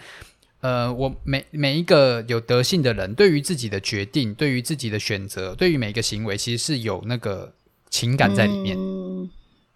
[0.62, 7.54] 呃，我每每一个有德性的人，对于自己的决定，对于自己的选择，对于每一个行为，其实是有那个
[7.90, 8.78] 情感在里面。
[8.80, 9.30] 嗯，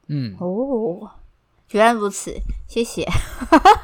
[0.07, 1.11] 嗯哦，
[1.71, 2.33] 原来如此，
[2.67, 3.07] 谢谢。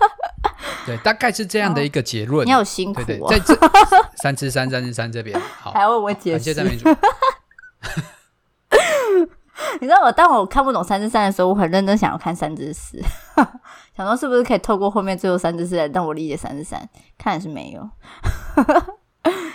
[0.85, 2.47] 对，大概是这样的一个结论。
[2.47, 3.53] 你好辛苦哦，在这
[4.21, 6.53] 三之三三之三这边，好，还问我解释。
[9.81, 12.99] 你知道我当我看不懂三之三的时候，我很认真想要看三之四，
[13.95, 17.89] 想说是不是可以透过后面最后三之四来让我理解三之三，看来是没有。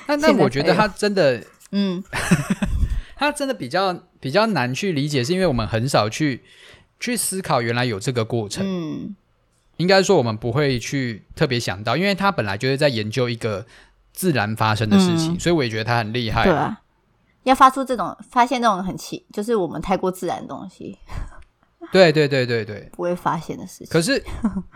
[0.06, 2.02] 那那我觉得他真的，嗯，
[3.16, 6.42] 他真的比较比较难去理解，是因为我们很少去
[6.98, 9.16] 去思考原来有这个过程，嗯。
[9.78, 13.66] 应该说，我们不会去特别想到，因为他本来就是在研究一个
[14.12, 16.44] 自然发生的事情，嗯、所以我也觉得他很厉害。
[16.44, 16.80] 对啊，
[17.42, 20.96] 要发出这种发现这种很奇，就是我们太过自然的东西。
[21.90, 23.88] 对对对对对，不会发现的事情。
[23.88, 24.22] 可是，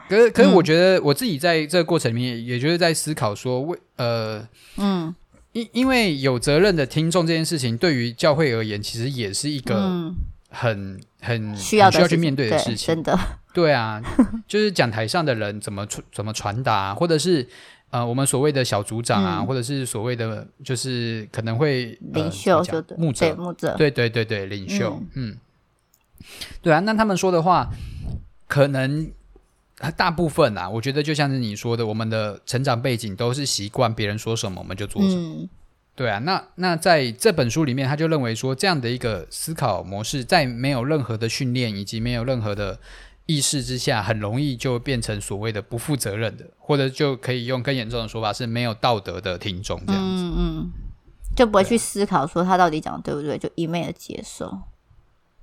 [0.08, 4.44] 可是， 可是，我觉得我自己在这个过程里面，也就是在思考说，为呃，
[4.78, 5.14] 嗯，
[5.52, 10.12] 因因为有责任的听众这件事情，对于教会而言，其实也是一个
[10.50, 13.18] 很很需要需要去面对的事情，真的。
[13.54, 14.00] 对啊，
[14.46, 17.44] 就是讲台上的人怎么传怎么传达啊，或者是
[17.90, 23.34] 呃我们所谓的小组长啊，嗯、或者是所谓的就是可能会领袖就对牧者。
[23.34, 23.74] 牧者。
[23.76, 25.38] 对对对对领袖嗯，嗯。
[26.62, 27.68] 对啊，那他们说的话
[28.46, 29.10] 可能
[29.96, 35.42] 大部分啊，我觉得就像是你说的，我们的成长背景都是习惯别人说什么我们就做什么。
[35.42, 35.48] 嗯、
[35.94, 42.78] 对啊，那那在这本书里面，他就认为说这样的一个思考模式，在没有任何的训练以及没有任何的。
[43.30, 50.70] 意识之下，很容易就变成所谓的不负责任的，或者就可以用更严重的说法是没有道德的听众这样子，嗯嗯，
[51.36, 54.50] 就不会去思考说他到底讲的对不对，就一昧的接受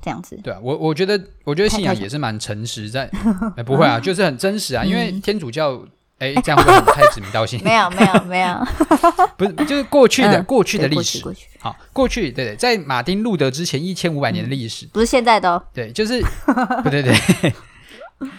[0.06, 0.39] 这样子。
[0.44, 3.10] 对啊，我我觉得，我觉得信仰也是蛮诚实在，
[3.58, 5.84] 哎，不会啊，就是很真实啊，因为天主教，
[6.20, 7.60] 哎，这样会太指名道姓？
[7.63, 8.63] 没有没有没有，
[9.36, 11.20] 不是，就是过去的过去的历史，
[11.58, 16.22] 好，过去对对，在马丁路德之前一千五百年的历史，不是现在的哦，对，就是
[16.84, 17.13] 不对对。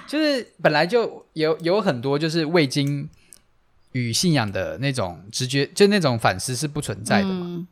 [0.07, 3.07] 就是本来就有有很多就是未经
[3.93, 7.45] 与信仰的那种直觉，就那种反思是不存在的嘛。
[7.47, 7.67] 嗯、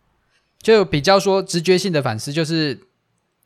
[0.60, 2.78] 就比较说直觉性的反思，就是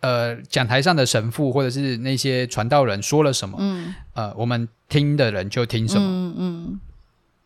[0.00, 6.80] 呃讲台上的神父或者是那些传道人说了什么，嗯、呃我们听的人就听什么，嗯，嗯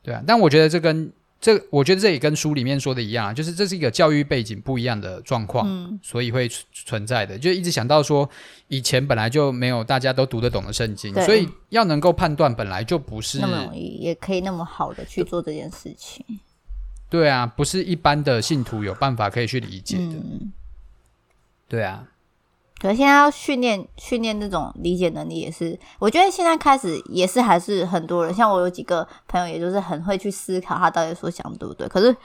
[0.03, 0.23] 对啊。
[0.27, 7.37] 但我觉得这跟这我觉得这也跟书里面说的一样，啊就是这是一个教育背景不一样的状况，嗯、所以会存在的。
[7.37, 8.29] 就一直想到说，
[8.69, 16.25] 以前本来就没有大家都读得懂的圣经，所以要能够判断，本来就不是那么容易，也可以那么好的去做这件事情。
[17.11, 20.15] 对啊，不是一般的信徒有办法可以去理解的。
[20.15, 20.53] 嗯、
[21.69, 22.07] 对啊，
[22.83, 31.87] 可是现在要训练训练那种理解能力，也是我觉得现在开始也是还是很多人，像我有几个朋友，也就是很会去思考他到底所想对不对。
[31.87, 32.17] 可是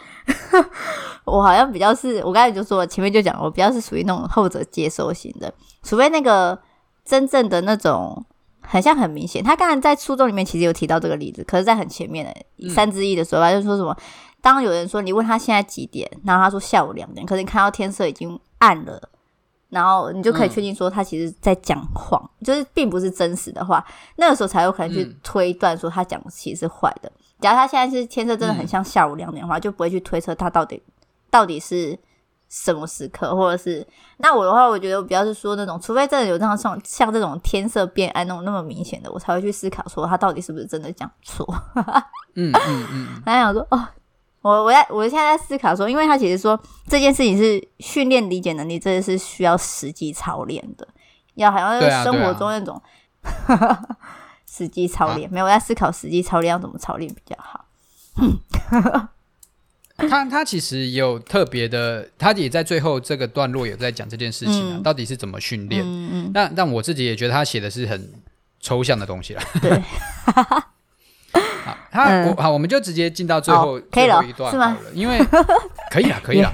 [1.26, 6.58] 我好像比较是我刚才就说前面就讲，我比较是属于那种后者接收型的，除非那个
[7.06, 8.26] 真正的那种
[8.62, 9.44] 很像很明显。
[9.44, 13.96] 他刚才在初中里面其实有提到这个例子，可是在很前面的三之一的时候，他就说什么，
[14.42, 19.00] 当有人说你问他现在几点，然后他说下午两点，可是你看到天色已经暗了。
[19.70, 27.12] 然后你就可以确定说他其实在讲谎，嗯、就是并不是真实的话，那个时候才有可能去推断说他讲的其实是坏的。
[27.40, 30.82] 假如他现在是天色真的很像下午两点的话，嗯、就不会去推测他到底
[31.30, 31.98] 到底是
[32.50, 33.86] 什么时刻，或者是
[34.18, 41.46] 那我的话，我觉得我比较是说那种，除非真的有这样像像这种天色变暗那种那么明显的，我才会去思考说他到底是不是真的讲错。
[42.36, 43.88] 嗯 嗯嗯，他想说哦。
[44.48, 46.58] 我我在我现在在思考说，因为他其实说
[46.88, 50.88] 这件事情是训练理解能力，这是需要实际操练的，
[51.36, 52.82] 要好像是生活中那种
[54.50, 55.30] 实际操练。
[55.30, 57.66] 没有，我在思考实际操练要怎么操练比较好。
[59.98, 65.84] 他他其实有特别的，他也在最后这个段落有在讲这件事情啊，嗯、到底是怎么训练？
[65.84, 66.32] 嗯嗯。
[66.34, 68.14] 但但我自己也觉得他写的是很
[68.60, 69.42] 抽象的东西了。
[69.60, 69.82] 对。
[71.92, 74.78] 好，他、嗯、我好，我们就直接进到最后最后一段好了，是吗？
[74.94, 75.20] 因为
[75.92, 76.54] 可以了，可以了。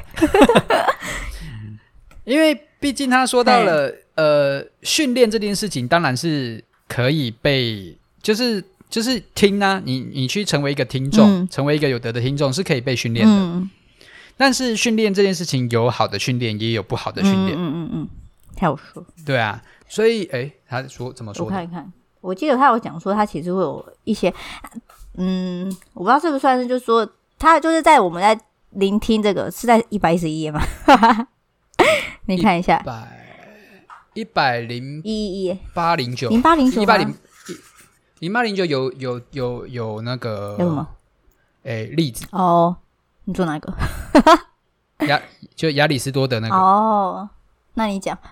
[2.23, 13.33] 因为毕竟他说到了，呃，训练这件事情当然是可以被，就是就是听呢，你你去成为一个听众，嗯、成为一个有德的听众是可以被训练的。
[13.33, 13.69] 嗯、
[14.37, 17.57] 但是训练这件事情有好的训练，也有不好的训练。
[17.57, 18.09] 嗯嗯嗯，
[18.55, 19.05] 他有说。
[19.25, 21.45] 对啊，所以哎，他说怎么说？
[21.45, 21.91] 我看一看。
[22.21, 24.33] 我记得他有讲说，他其实会有一些，
[25.15, 28.39] 嗯，我不知道是不是算是，就是说他就是在我们在
[28.71, 30.61] 聆听这个是在一百一十一页吗？
[32.25, 33.19] 你看一下，一百
[34.13, 37.13] 一百零一一八零九零八零九一八零
[38.19, 40.87] 零八零九有有有有那个有什么？
[41.63, 42.75] 哎，例子哦，
[43.25, 43.73] 你做哪个？
[45.07, 45.21] 亚
[45.55, 47.29] 就亚里士多德那个哦，
[47.73, 48.17] 那你讲。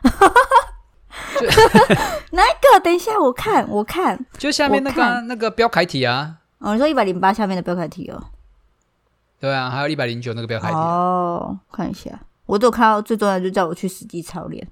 [2.31, 2.79] 哪一个？
[2.81, 6.37] 等一下，我看，我看，就下面那个看那个标楷体啊。
[6.62, 8.24] 哦，你说一百零八下面的标楷体哦。
[9.39, 10.76] 对啊，还有一百零九那个标楷体。
[10.76, 12.12] 哦，看一下，
[12.45, 14.67] 我都看到最重要的就叫我去实际操练。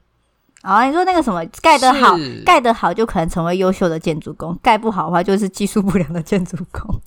[0.62, 7.02] 啊、哦，你说那个什么盖得好，是盖得好就可能成为优秀的建筑工，盖不好的话就是技术不良的建筑工。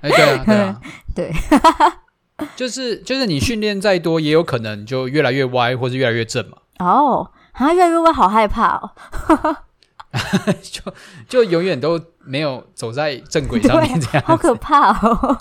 [0.00, 0.80] 哎，对啊， 对啊，
[1.14, 1.32] 对，
[2.56, 6.56] 就是就是你训练再多，也有可能就越来越歪，或是越来越正嘛。
[6.78, 7.30] 哦。
[7.52, 8.92] 啊，越来越歪，好害怕哦！
[10.62, 10.82] 就
[11.28, 15.38] 就永远都没有走在正轨上面，这样好可怕哦！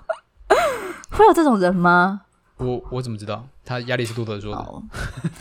[1.11, 2.21] 会有这种人吗？
[2.57, 3.45] 我我怎么知道？
[3.63, 4.57] 他亚里士多德说的。
[4.57, 4.81] Oh,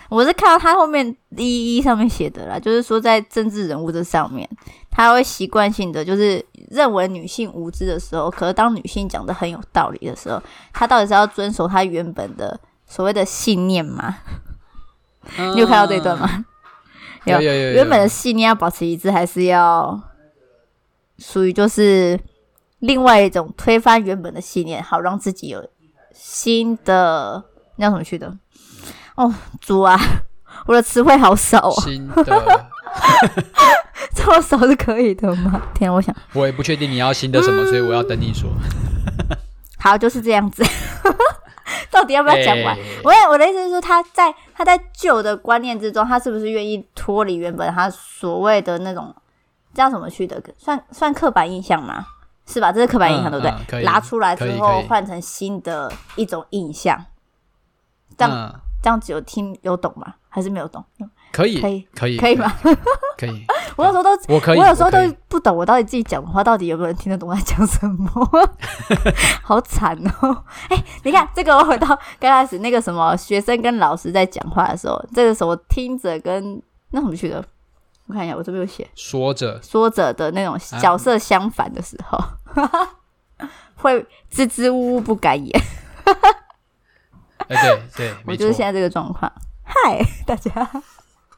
[0.08, 4.48] 我是看到他后面一一上面写的啦，就是说在政治人物这上面，
[4.90, 14.18] 他会习惯性的就是认为女性无知的时候，可是当女性讲的很有道理的时候，他到底是要遵守他原本的所谓的信念吗？
[15.54, 16.44] 你有看到这一段吗？
[17.26, 20.00] 有，有有原本的信念要保持一致，还是要
[21.18, 22.18] 属于就是
[22.80, 25.68] 另外一种推翻原本的信念，好让自己有
[26.12, 27.42] 新的
[27.76, 28.36] 那叫什么去的？
[29.16, 29.98] 哦，猪啊！
[30.66, 31.74] 我的词汇好少哦。
[31.82, 32.24] 新的，
[34.14, 35.62] 这么少是可以的吗？
[35.74, 38.48] 天啊，我想我也不确定你要新的什么，嗯、 所以我要等你说。
[39.78, 40.64] 好，就是这样子。
[41.90, 42.76] 到底要不要讲完？
[42.76, 49.14] 欸、我我的意思是说，他在他在旧的观念之中，他是不是愿意脱离原本他所谓的那种
[49.74, 50.42] 叫什么去的？
[50.56, 52.06] 算算刻板印象吗？
[52.46, 52.70] 是吧？
[52.70, 53.82] 这是刻板印象，对不对？
[53.82, 57.04] 拿出来之后换成新的一种印象，
[58.16, 60.14] 这样、嗯、这样子有听有懂吗？
[60.28, 60.84] 还是没有懂？
[61.32, 62.52] 可以，可以，可以，可以吗？
[63.18, 63.44] 可以。
[63.76, 68.08] 我有时候都，我可以，我有时候都不懂，我到底自己讲的话，到底有没有人听得懂我在讲什么？
[69.42, 70.44] 好惨哦！
[70.70, 71.86] 哎，你看这个，我回到
[72.18, 77.44] 刚开始那个什么学生跟老师在讲话的时候，这个什么听着跟那什么去的？
[78.06, 82.16] 我看一下，我这边有写说着说着的那种角色相反的时候，
[82.62, 82.70] 啊、
[83.74, 85.60] 会支支吾吾不敢言。
[87.48, 89.30] 哎，对对，我就是现在这个状况。
[89.64, 90.50] 嗨，大家。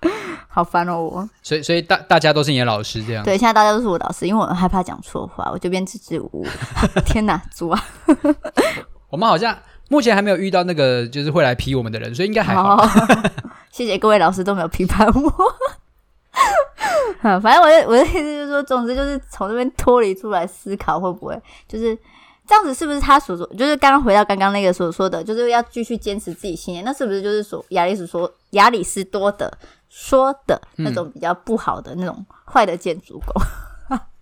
[0.49, 1.03] 好烦哦！
[1.03, 3.25] 我所以所以大大家都是你的老师这样？
[3.25, 6.47] 对，现在大家都是我老师，因为我很害怕讲错话，我就变支支吾吾。
[7.07, 7.85] 天哪，猪啊！
[9.11, 9.57] 我们好像
[9.89, 12.77] 目前还没有遇到那个就是会来批我们的人，所以应该还好。
[12.77, 12.89] 好
[13.71, 15.33] 谢谢各位老师都没有批判我。
[17.21, 21.97] 反正我的我的意思就是说，总之就是从这边脱离出来思考，会不会就是
[22.47, 22.73] 这样子？
[22.73, 23.47] 是不是他所说？
[23.55, 26.85] 就是刚刚回到刚刚那个所说的，就是要继续坚持自己信念？
[26.85, 29.51] 那是不是就是说亚里士说亚里士多德
[29.89, 33.43] 说的那种比较不好的那种坏的建筑工，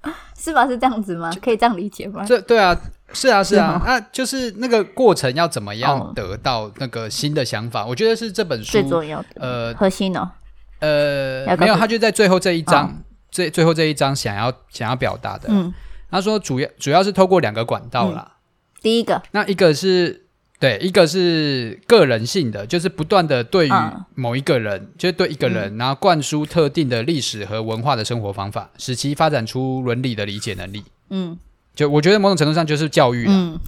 [0.02, 0.66] 嗯、 是吧？
[0.66, 1.30] 是这样子吗？
[1.42, 2.24] 可以这样理解吗？
[2.24, 2.76] 这对啊，
[3.12, 7.82] 是啊，是啊，那、啊、就是那个过程要怎么样得到那个新的想法？
[7.82, 10.30] 哦、我觉得是这本书最重要的，呃，核心哦，
[10.78, 12.90] 呃，没有，他就在最后这一章，哦、
[13.30, 15.74] 最最后这一章想要想要表达的，嗯，
[16.10, 20.25] 他说主要主要是透过两个管道啦、嗯，第一个，那一个是。
[20.58, 23.72] 对，一个是个人性的，就是不断的对于
[24.14, 30.82] 某一个人，嗯、就是对一个人，然后灌输特定的历史和文化的生活方法，使其发展出伦理的理解能力。
[31.10, 31.38] 嗯，
[31.74, 33.26] 就我觉得某种程度上就是教育。
[33.28, 33.60] 嗯，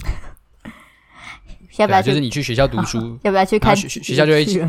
[1.77, 2.01] 要不要？
[2.01, 4.65] 就是你去学校读书， 要不要去看学学校就会去。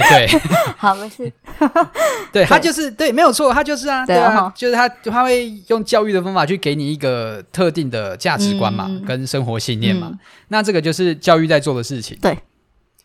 [0.00, 0.40] 哎，对，
[0.76, 1.32] 好，没事。
[2.32, 10.12] 对他就是对，没有错，他就是啊，对啊，就是他，他会用教育的方法去给你一个特定的价值观嘛，跟生活信念嘛。
[10.48, 12.16] 那这个就是教育在做的事情。
[12.20, 12.38] 对，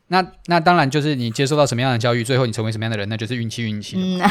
[0.08, 4.22] 那那当然就是你接受到什么样的教育，最后你成为什么样的人，那就是运气，运气。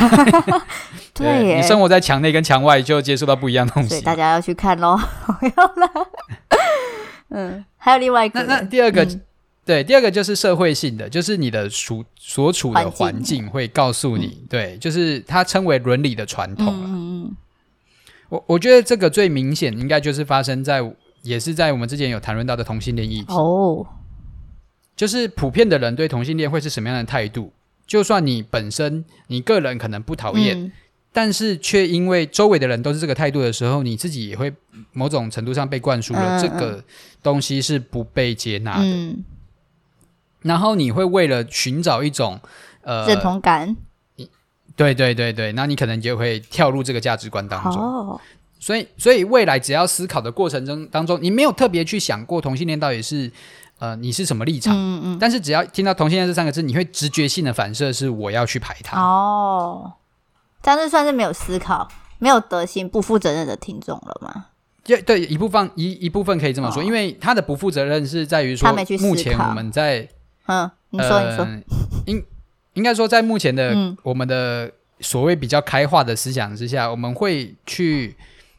[1.15, 3.89] 对，你生活在墙内跟墙外，就接受到不一样的东西。
[3.89, 4.99] 所以大家要去看喽。
[7.31, 9.07] 嗯，还有另外一个，那那第二个。
[9.65, 16.67] 对，第二个就是社会性的，就是你的处所处的环境会告诉你，嗯、对，就是它称为伦理的传统。
[16.85, 17.37] 嗯嗯，
[18.29, 20.81] 我我觉得这个最明显，应该就是发生在，
[21.23, 23.33] 也是在我们之前有谈论到的同性恋议题。
[23.33, 23.87] 哦，
[24.97, 27.53] 就是普遍的人对同性恋会是什么样的态度？
[27.87, 30.73] 就算你本身你个人可能不讨厌，嗯、
[31.13, 34.53] 但是却因为周围的人都是这个态度的时候，你自己也会
[34.93, 36.83] 某种程度上被灌输了这个
[37.23, 39.17] 东西是不被接纳的。
[40.43, 42.41] 嗯然后你会为了寻找一种
[42.83, 43.77] 呃认同感，
[44.75, 47.75] 对对对对，那你可能就会跳入这个价值观当中。
[47.75, 48.21] 哦，
[48.59, 53.31] 所以所以未来只要思考的过程中当中，你没有特别去想过同性恋到底是
[53.79, 58.99] 呃你是什么立场，嗯嗯，但是只要听到同性恋这三个字，你会直觉性的反射是我要去排他。
[58.99, 59.93] 哦，
[60.63, 61.87] 这样就算是没有思考、
[62.19, 64.47] 没有德行、不负责任的听众了吗？
[64.83, 70.09] 就对，一部分一一部分可以这么说，哦，因为他的不负责任是在于说，目前我们在。
[70.47, 71.47] 嗯，你说你说，
[72.07, 72.25] 应
[72.75, 74.71] 应该说，在目前的我们的
[75.01, 78.17] 所谓比较开化的思想之下，我们会去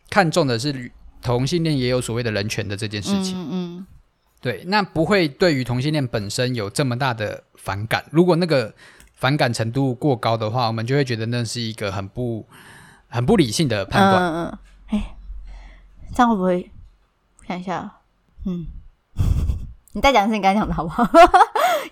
[0.09, 3.36] 看重的是同性恋也有所谓的人权的这件事情。
[3.38, 3.88] 嗯嗯，
[4.41, 8.05] 对，那不会对于同性恋本身有这么大的反感。
[8.11, 8.73] 如果那个
[9.13, 12.45] 反感程度过高的话，我们就会觉得那是一个很不
[13.09, 14.23] 很不理性的判断。
[14.23, 14.57] 嗯嗯，
[14.88, 15.15] 哎，
[16.13, 16.71] 这样会不会
[17.45, 17.99] 看一下？
[18.45, 18.65] 嗯。
[19.95, 21.03] 你再讲一次你刚才讲的好不好？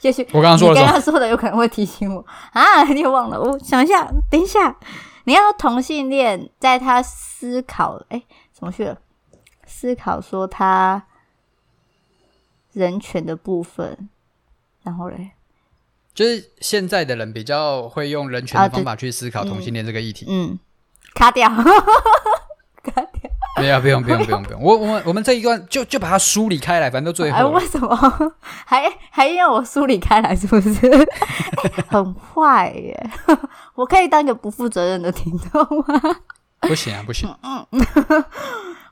[0.04, 3.39] 也许我刚刚说的，刚刚说的有可能会提醒我 啊，你忘了？
[3.39, 4.76] 我想一下，等一下，
[5.26, 8.97] 你要同性恋在他思考，哎，怎么去了？
[9.66, 11.04] 思考说他
[12.74, 14.10] 人权的部分，
[14.84, 15.32] 然后嘞，
[16.14, 20.60] 就是现在的人比较会用人权的方法去思考同性恋这个议题，嗯，嗯，
[21.14, 21.49] 卡掉。
[23.56, 24.62] 不要，不用，不用，不用，不用。
[24.62, 27.38] 我，我们，我们这一段就就把它梳理开来，反正都最后。
[27.38, 27.95] 哎，为什么
[28.66, 30.36] 还还要我梳理开来？
[30.36, 30.72] 是不是？
[31.89, 33.10] 很坏耶！
[33.76, 36.16] 我可以当一个不负责任的听众吗？
[36.62, 37.30] 不行啊，不行。
[37.43, 38.26] 嗯嗯。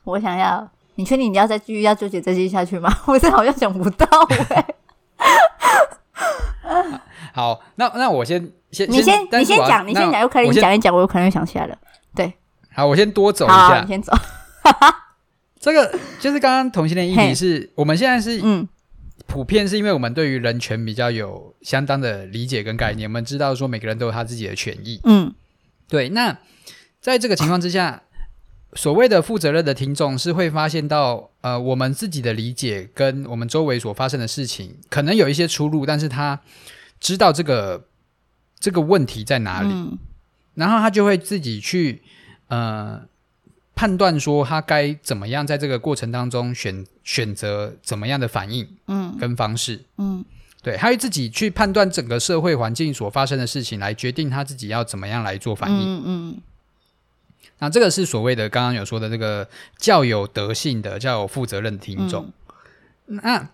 [0.03, 2.91] 我想要，你确定你要再继续要纠结这些下去吗？
[3.05, 4.05] 我这好像想不到
[4.49, 4.65] 哎。
[7.33, 11.77] 好，那那我先先你先你先讲，你先讲，有可能你讲一讲，我有可能又想起来了。
[12.13, 12.33] 对。
[12.73, 13.81] 好，我先多走一下。
[13.81, 14.11] 你先走。
[15.59, 18.65] 这个就是刚刚同性恋议题是，我们现在是嗯，
[19.27, 25.33] 普遍是因为我们对于人权比较有相当的理解跟概念，我们知道说每个人都有他自己的权益，嗯，
[25.89, 26.09] 对。
[26.09, 26.37] 那
[27.01, 28.03] 在这个情况之下，
[28.73, 36.39] 所谓的负责任的听众是会发现到，呃，我们自己的理解跟我们周围所发生的事情可能有一些出入，但是他
[37.01, 37.85] 知道这个
[38.57, 39.97] 这个问题在哪里，嗯，
[40.55, 42.01] 然后他就会自己去
[42.47, 43.08] 呃。
[43.79, 50.25] 判断说他该怎么样在这个过程当中选选择怎么样的反应，嗯，跟方式，嗯，
[50.61, 56.41] 对，他会自己去判断整个社会环境所发生的事情，来决定他自己要怎么样来做反应，嗯嗯。
[57.59, 62.29] 那这个是所谓的刚刚有说的这个较有德性的、较有负责任的听众。
[63.07, 63.49] 嗯、那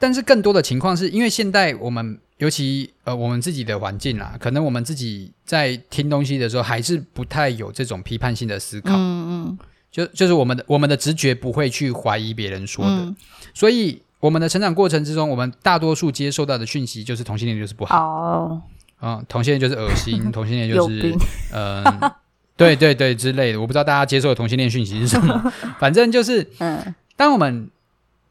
[0.00, 2.18] 但是更多的情况是因为现在我们。
[2.40, 8.94] 尤其呃，我们自己的环境啦，可能我们自己在听东西的时候，还是不太有这种批判性的思考。
[8.96, 9.58] 嗯嗯，
[9.92, 13.14] 就就是我们的我们的直觉不会去怀疑别人说的，嗯、
[13.52, 17.98] 所以我们的成长过程之中，我们大多数接受到的讯息就是同性恋就是不好。
[18.02, 18.62] 哦，
[19.02, 21.14] 嗯，同性恋就是恶心， 同性恋就是
[21.52, 22.16] 嗯、呃，
[22.56, 23.60] 对对对之类的。
[23.60, 27.68] 我不知道大家接受的同性恋讯息是什么， 反正就是嗯，当我们。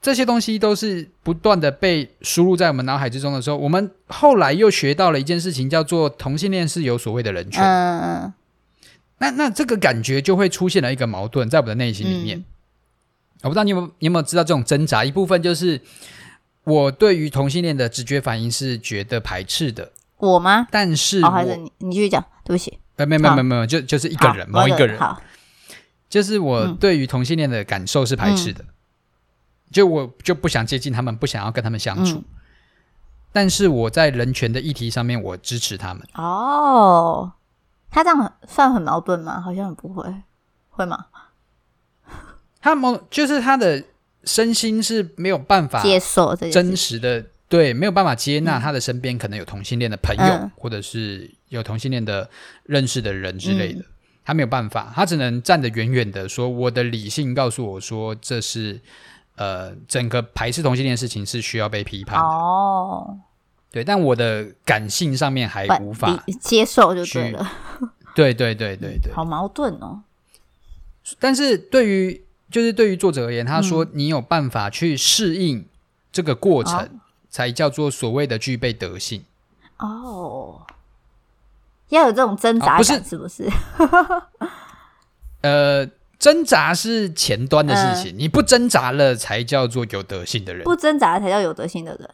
[0.02, 7.62] 这些东西都是不断的被输入在我们脑海之中的时候，我们后来又学到了一件事情，叫做同性恋是有所谓的人权。
[7.62, 8.34] 嗯嗯。
[9.18, 12.38] 那那这个感觉就会出现了一个矛盾在我们的内心里面。
[12.38, 12.46] 嗯、
[13.44, 15.04] 我不知道你有没有你有没有知道这种挣扎？
[15.04, 15.82] 一部分就是
[16.64, 19.92] 我对于同性恋的直觉反应是觉得排斥的。
[20.16, 20.66] 我吗？
[20.72, 22.80] 但是哦，还是你你继续讲，对不起。
[22.96, 24.98] 呃，没有没有没有，就就是一个人，某一个人。
[24.98, 25.22] 好。
[26.10, 28.64] 就是我对于同性恋的感受是排斥的。
[28.64, 28.68] 嗯
[29.72, 32.18] 就我就不想接近他们，不想要跟他们相处。
[32.18, 32.26] 嗯、
[33.32, 36.04] 但是我在人权的议题上面，我支持他们。
[36.16, 37.32] 哦，
[37.92, 39.40] 他这样算很矛盾吗？
[39.40, 40.12] 好像不会，
[40.70, 41.06] 会吗？
[42.60, 43.84] 他矛就是他的
[44.24, 52.28] 身心是没有办法接受真实的，对，没有办法接纳他的身边可能有同性恋的朋友，嗯、或者是有同性恋的
[52.64, 53.82] 认识的人之类的。
[53.82, 53.86] 嗯、
[54.26, 58.82] 他没有办法，他只能站得远远的说，我的理性告诉我说这是。
[59.40, 63.18] 呃，整个排斥同性恋的事情是需要被批判的哦，
[63.72, 67.50] 对，但我的感性上面还无法接受，就对了。
[68.14, 70.02] 对对对对对，好矛盾哦。
[71.20, 72.22] 但是对于
[72.52, 75.66] 就是对于作者而言，他说你有办法去适应
[76.12, 79.24] 这个过程，嗯、才叫做所谓的具备德性。
[79.78, 80.64] 哦，
[81.88, 83.44] 要有这种挣扎感，是、哦、不是？
[83.78, 85.90] 不 是呃。
[86.20, 90.66] 挣扎是前端的事情，嗯、你不挣扎了才叫做有德性的人。
[90.66, 92.10] 不挣扎才叫有德性的人，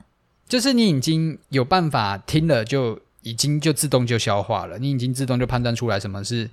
[0.47, 6.47] 就是你已经有办法听了，就已经就自动就消化了，你已经自动就判断出来什么是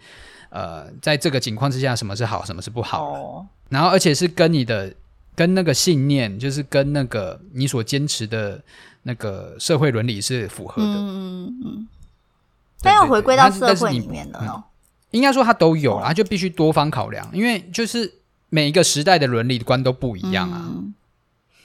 [0.48, 3.04] 呃，在这个情况之下什么是好，什么是不好。
[3.04, 4.94] 哦、然后而且是跟你的
[5.34, 8.62] 跟那个信念，就是跟那个你所坚持的
[9.02, 10.88] 那个社会伦理是符合的。
[10.88, 11.88] 嗯嗯嗯。
[12.80, 14.64] 但要回归到社会里面的哦。
[15.12, 18.12] 应该说他都有啊，就必须多方考量，因为就是
[18.48, 20.68] 每一个时代的伦理观都不一样啊。
[20.68, 20.92] 嗯、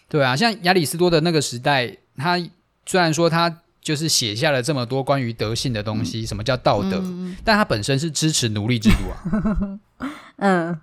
[0.08, 2.38] 对啊，像亚里士多的那个时代，他
[2.86, 9.80] 虽然说他就是写下了这么多关于德性的东西，嗯、什么叫道德，嗯、但他本身是支持奴隶制度啊。
[10.38, 10.80] 嗯，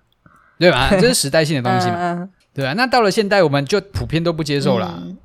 [0.59, 0.89] 对吧？
[0.91, 1.97] 这是时代性的东西嘛。
[2.01, 4.95] 嗯、对啊，那到了现代，我们就普遍都不接受啦。
[5.03, 5.17] 嗯、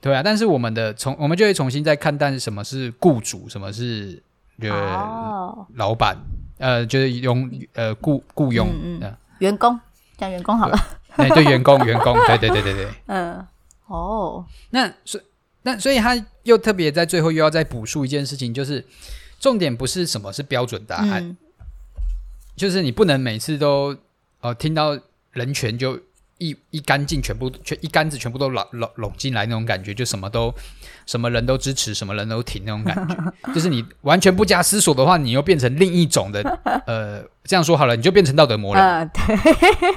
[0.00, 4.22] 对啊，但是我们的从我们就会重新再看待什么是雇主，什么是
[4.60, 6.16] 呃、哦、老板。
[6.58, 9.78] 呃，就是用呃雇雇佣，嗯嗯，员工
[10.16, 10.78] 讲员工好了，
[11.16, 13.46] 哎，对，员工 员工，对对对对对，嗯，
[13.86, 15.20] 哦，那所
[15.62, 18.84] 那所以他又特别在最后又要再补述一件事情，就是
[19.40, 21.36] 重点不是什么是标准答案，嗯、
[22.56, 23.92] 就是你不能每次都
[24.40, 24.98] 哦、呃、听到
[25.32, 26.00] 人权就。
[26.38, 30.52] 一一干净，全部全一杆子全部都拢拢拢进来那种感觉，就什么都
[31.06, 33.52] 什么人都支持，什么人都挺那种感觉。
[33.54, 36.42] 就是你完全不加思索的话，你又变成另一种的
[36.86, 38.84] 呃，这样说好了，你就变成道德魔人。
[38.84, 39.36] 呃、对，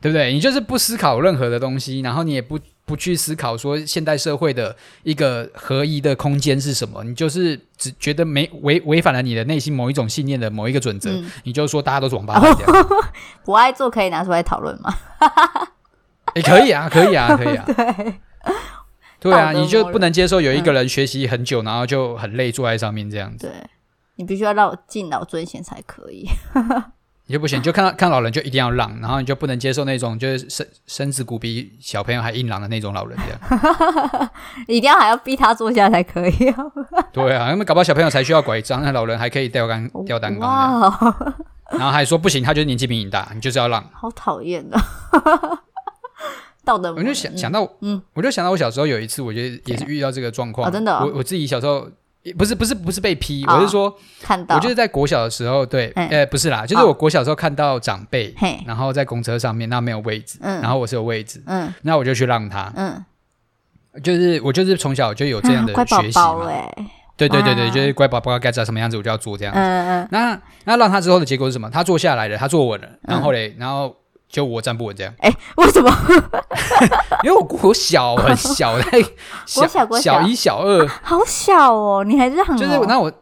[0.00, 0.32] 对不对？
[0.32, 2.58] 你就是不思考任何的东西，然后你也不。
[2.90, 4.74] 不去思考说现代社会的
[5.04, 12.86] 一个合一的空间是什么，你就是只觉得没违违反了你的内心某一种信念的某一个准则，嗯、你就说大家都是王八蛋这样。
[13.46, 14.92] 不爱做可以拿出来讨论吗？
[16.34, 17.64] 也、欸、可以啊，可以啊，可以啊。
[19.20, 23.46] 对，对啊，你就不能接受有一个人学习很久，嗯、然后就很累坐在上面这样子。
[23.46, 23.70] 对，
[24.16, 26.28] 你必须要让我敬老尊贤才可以。
[27.30, 34.30] 你就不行， 就看到看老人就一定要让，然后你就不能接受那种就是身身子骨比小朋友还硬朗的那种老人这样，
[34.66, 36.32] 一定要还要逼他坐下才可以。
[37.14, 40.50] 对啊，因为搞不好小朋友才需要拐杖，那老人还可以吊杆吊单杠。
[40.50, 41.16] 哇
[41.70, 43.88] 然后还说不行，他就是年纪比你大，你就是要让。
[43.92, 44.76] 好讨厌的，
[46.64, 46.92] 道德。
[46.94, 50.66] 我就想想到，嗯，我就想到我小时候有一次，我觉得也是遇到这个状况。
[50.66, 51.88] 哦、真的、哦，我我自己小时候。
[52.36, 58.34] 不是不是不是被批，我是说，看到，我就是在国小的时候，对，呃，不是啦，就是我国小的时候看到长辈，
[58.66, 63.02] 然后在公车上面，那没有位置，然后我是有位置，嗯，那我就去让他，嗯，
[64.02, 66.68] 就是我就是从小就有这样的学习嘛，
[67.16, 71.70] 对对对对，就是乖宝宝该长什么样子，我就要做这样子，嗯嗯，那那让他之后的结果是什么？
[71.70, 73.96] 他坐下来了，他坐稳了，然后嘞，然后。
[74.30, 75.90] 就我站不稳这样，哎，为什么？
[77.24, 79.02] 因为我国小很小， 在
[79.44, 82.56] 小小一、小二，好小哦，你还是很？
[82.56, 83.12] 就是那我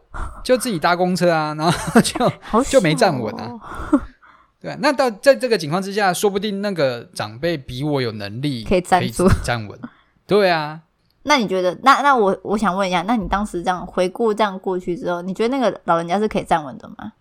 [0.43, 2.31] 就自己搭公车啊，然后就
[2.63, 3.59] 就没站稳啊。
[4.61, 9.79] 对，那到在这个情况之下，说不定那个长辈比我有能力可以站住站稳。
[10.27, 10.81] 对啊，
[11.23, 11.75] 那你觉得？
[11.81, 17.13] 那那我我想问一下，那你当时这样回顾这样过去之后，你觉得那个老人家是可以站稳的吗？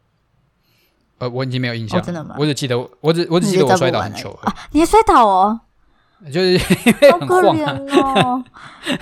[1.18, 2.34] 呃，我已经没有印象，真的吗？
[2.38, 4.54] 我只记得，我只我只记得我摔倒很糗啊！
[4.72, 5.60] 你还摔倒哦？
[6.32, 6.58] 就是因
[7.00, 7.56] 为很晃
[8.02, 8.44] 哦。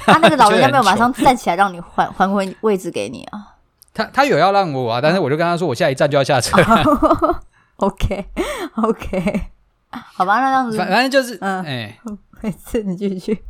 [0.04, 3.54] 他那个老人家没有马上 站起来让你还 还回位置给你啊？
[3.94, 6.56] 他他有要让我啊，但是我就跟他说，我下一站就要下车。
[7.76, 8.26] OK
[8.76, 9.42] OK，
[9.90, 11.98] 好吧，那这样子，反反正就是，嗯，哎，
[12.42, 13.42] 没事，你继续。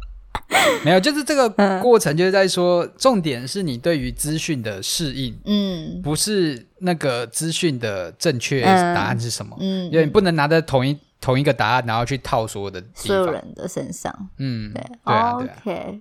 [0.84, 1.48] 没有，就是这个
[1.80, 16.00] 过程，就是在说，嗯、重点是你对于资讯的适应，嗯，不是那个资讯的正确答案是什么，嗯，因为你不能拿着同一同一个答案，然后去套所有的所有人的身上，嗯，对，对啊，对啊，OK，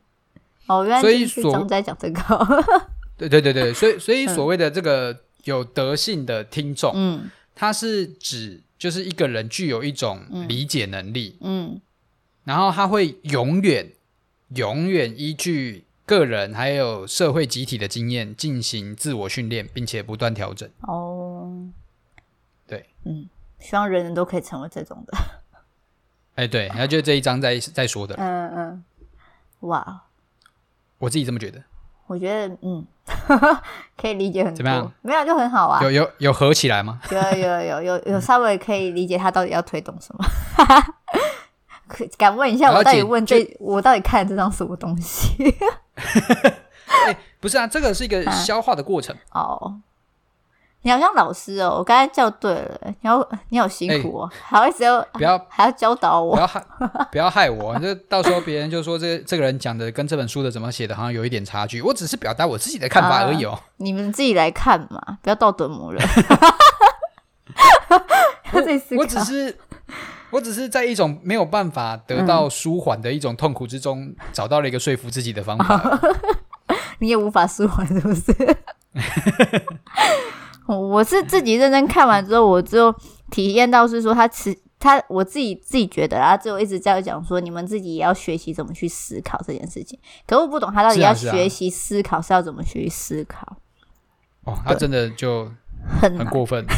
[0.67, 2.63] 哦，原来是总在讲这个，
[3.17, 11.81] 对对对对，所以所以所谓的这个有德性的听众，嗯，它是指就是一个人具有一种理解能力，嗯，嗯。
[12.43, 13.89] 然后他会永远。
[14.49, 20.69] 永远依据个人还有社会集体的经验进行自我训练，并且不断调整。
[20.81, 21.51] 哦，
[22.67, 23.27] 对，嗯，
[23.59, 25.17] 希望人人都可以成为这种的。
[26.35, 28.15] 哎，对，然后就这一章在在说的。
[28.17, 28.83] 嗯嗯，
[29.61, 30.03] 哇，
[30.99, 31.63] 我自己这么觉得。
[32.07, 32.85] 我觉得，嗯，
[33.97, 34.57] 可以理解很多。
[34.57, 34.93] 怎么样？
[35.01, 35.81] 没有就很好啊。
[35.81, 37.01] 有有有合起来吗？
[37.09, 40.23] 有有有有有 稍微可以理解他到底要推动什么。
[41.87, 45.35] 可敢问一下，我到底问这，我到底看这张什么东西？
[47.05, 49.15] 欸、 不是啊，这个是一个消化的过程。
[49.29, 49.75] 啊、哦，
[50.81, 56.65] 你好像老师哦，我刚才叫对了，你好，你好辛苦哦，欸、还要一直要不要还要教导我，不要害
[57.11, 61.81] 不要害我， 就到时候别人就说这这个人讲的跟这本书的怎么写的，好像有一点差距。
[61.81, 66.01] 我只是表达我自己的看法而已哦，啊、你们自己来看嘛，不要道德魔人。
[68.51, 68.61] 我，
[68.97, 69.57] 我只是。
[70.35, 75.99] 我只是在一种没有办法得到舒缓的一种痛苦之中，嗯、找到了一个说服自己的方法。
[76.99, 78.57] 你也无法舒缓，是不是？
[80.67, 82.93] 我是自己认真看完之后，我就
[83.31, 89.97] 体验到是说他，他持他我自己自己觉得啦，就一直在讲说，你们自己也要学习怎么去思考这件事情。
[90.27, 93.57] 可我不懂他到底要学习思考是要怎么去思考。
[94.43, 95.49] 哦，他真的就
[96.01, 96.65] 很很过分。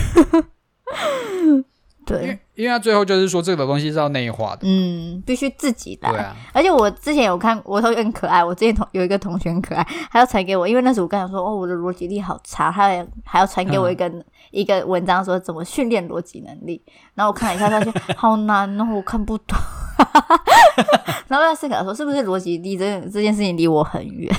[2.08, 6.10] 对，因为因为他最后就是说这个东西是要内化的，嗯，必须自己来。
[6.10, 8.42] 对啊，而且我之前有看，我同学很可爱。
[8.42, 16.82] 我之前同有一个同学很可爱，还要传给我，因为那时候我跟他说，哦，我的逻辑力好差，他还还要传给我一个、嗯、一个文章，说怎么训练逻辑能力。
[17.14, 19.58] 然后我看了一下，发现好难哦，我看不懂。
[21.28, 24.34] 然后在思考说，是不是逻辑力这这件事情离我很远？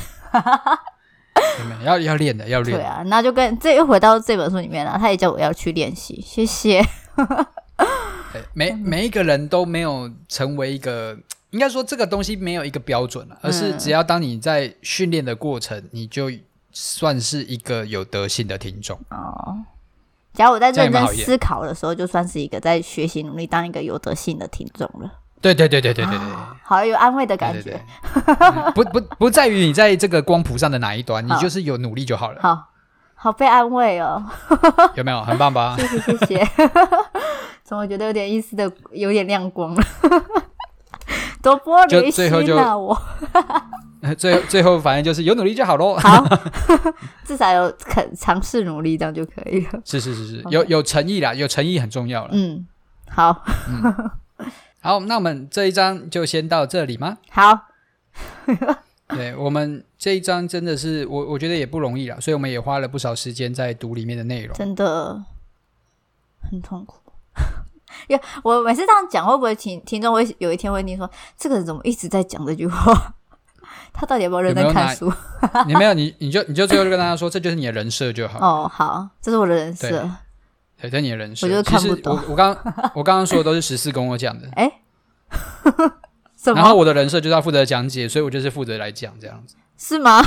[1.84, 2.76] 要要练的，要练。
[2.76, 4.96] 对啊，那就跟这又回到这本书里面了。
[4.98, 6.84] 他也叫我要去练习，谢谢。
[8.54, 11.16] 每每一个人都没有成为一个，
[11.50, 16.30] 应该说这个东西没有一个标准了，而是只要当你在训练的过程，你就
[16.72, 19.58] 算是一个有德性的听众哦。
[20.34, 25.10] 只要我在认真思考的时候，就算是一个在学习努力当一个有德性的听众了。
[25.40, 26.28] 对对对对对对对，
[26.64, 27.80] 好有安慰的感觉。
[28.74, 32.40] 不不不在于你在这个光谱上的哪一端，你就是有努力就好了。
[32.42, 32.70] 好，
[33.20, 34.24] 好被安慰哦。
[34.94, 35.76] 有没有很棒吧？
[35.76, 36.48] 谢谢谢谢。
[37.64, 39.82] 怎么觉得有点意思的，有点亮光了？
[41.42, 42.76] 多玻璃心啊！
[42.76, 42.96] 我
[44.16, 45.96] 最后最后反正就是有努力就好喽。
[45.96, 46.24] 好，
[47.24, 49.80] 至少有肯尝试努力，这样就可以了。
[49.84, 52.30] 是是是是有有诚意啦，有诚意很重要了。
[52.32, 52.66] 嗯，
[53.10, 53.44] 好。
[53.68, 54.10] 嗯
[54.80, 57.18] 好，那我们这一章就先到这里吗？
[57.30, 57.66] 好，
[59.16, 65.24] 对，我们这一章真的是我我觉得也不容易了，所以我们也花了不少时间在读里面的内容，真的
[66.50, 66.96] 很痛苦。
[68.06, 73.14] 因为我每次这样讲，会不会听听众会有一天会听说，这个人怎么一直在讲这句话？
[73.92, 75.10] 他到底有没有认真看书？
[75.66, 78.38] 你没有，你你就你就最后就跟大家说，这就是你的人设就好。
[78.38, 79.88] 哦，好，这是我的人设。
[80.80, 82.14] 对，这是你的人设，我就看不懂。
[82.14, 82.50] 我我刚
[82.94, 84.48] 我刚刚说的都是十四跟我讲的。
[84.52, 84.70] 哎，
[86.44, 89.56] 然后我的人设就是要负责讲解，所以我就是负责来讲这样子。
[89.76, 90.20] 是吗？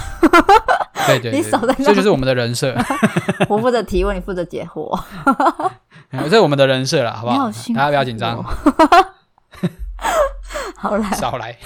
[1.08, 1.86] 对 对，你少在那。
[1.86, 2.74] 这就是我们的人设。
[3.50, 4.98] 我负责提问，你负责解惑。
[6.12, 7.52] 这是我们的人设了，好不好？
[7.76, 8.44] 大家不要紧张。
[10.76, 11.58] 好来，少来。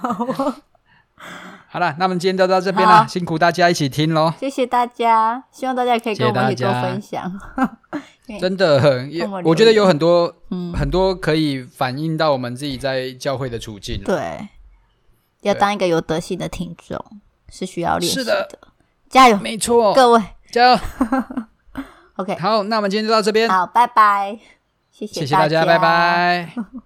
[0.00, 0.26] 好。
[1.72, 4.30] 好了，那我们今天就到这边了，辛苦大家一起听喽。
[4.38, 7.32] 谢谢大家，希望大家可以跟我们一起多分享。
[8.38, 9.10] 真的，很
[9.42, 14.02] 我觉得有很多，嗯，很多可以反映到我们自己在教会的处境。
[14.04, 14.46] 对，
[15.40, 17.02] 要当一个有德性的听众
[17.48, 18.24] 是需要练习的。
[18.24, 18.48] 是的，
[19.08, 19.38] 加油！
[19.38, 20.78] 没错，各位加油。
[22.16, 23.48] OK，好，那我们今天就到这边。
[23.48, 24.38] 好，拜拜。
[24.90, 26.52] 谢谢，谢谢大家，拜拜。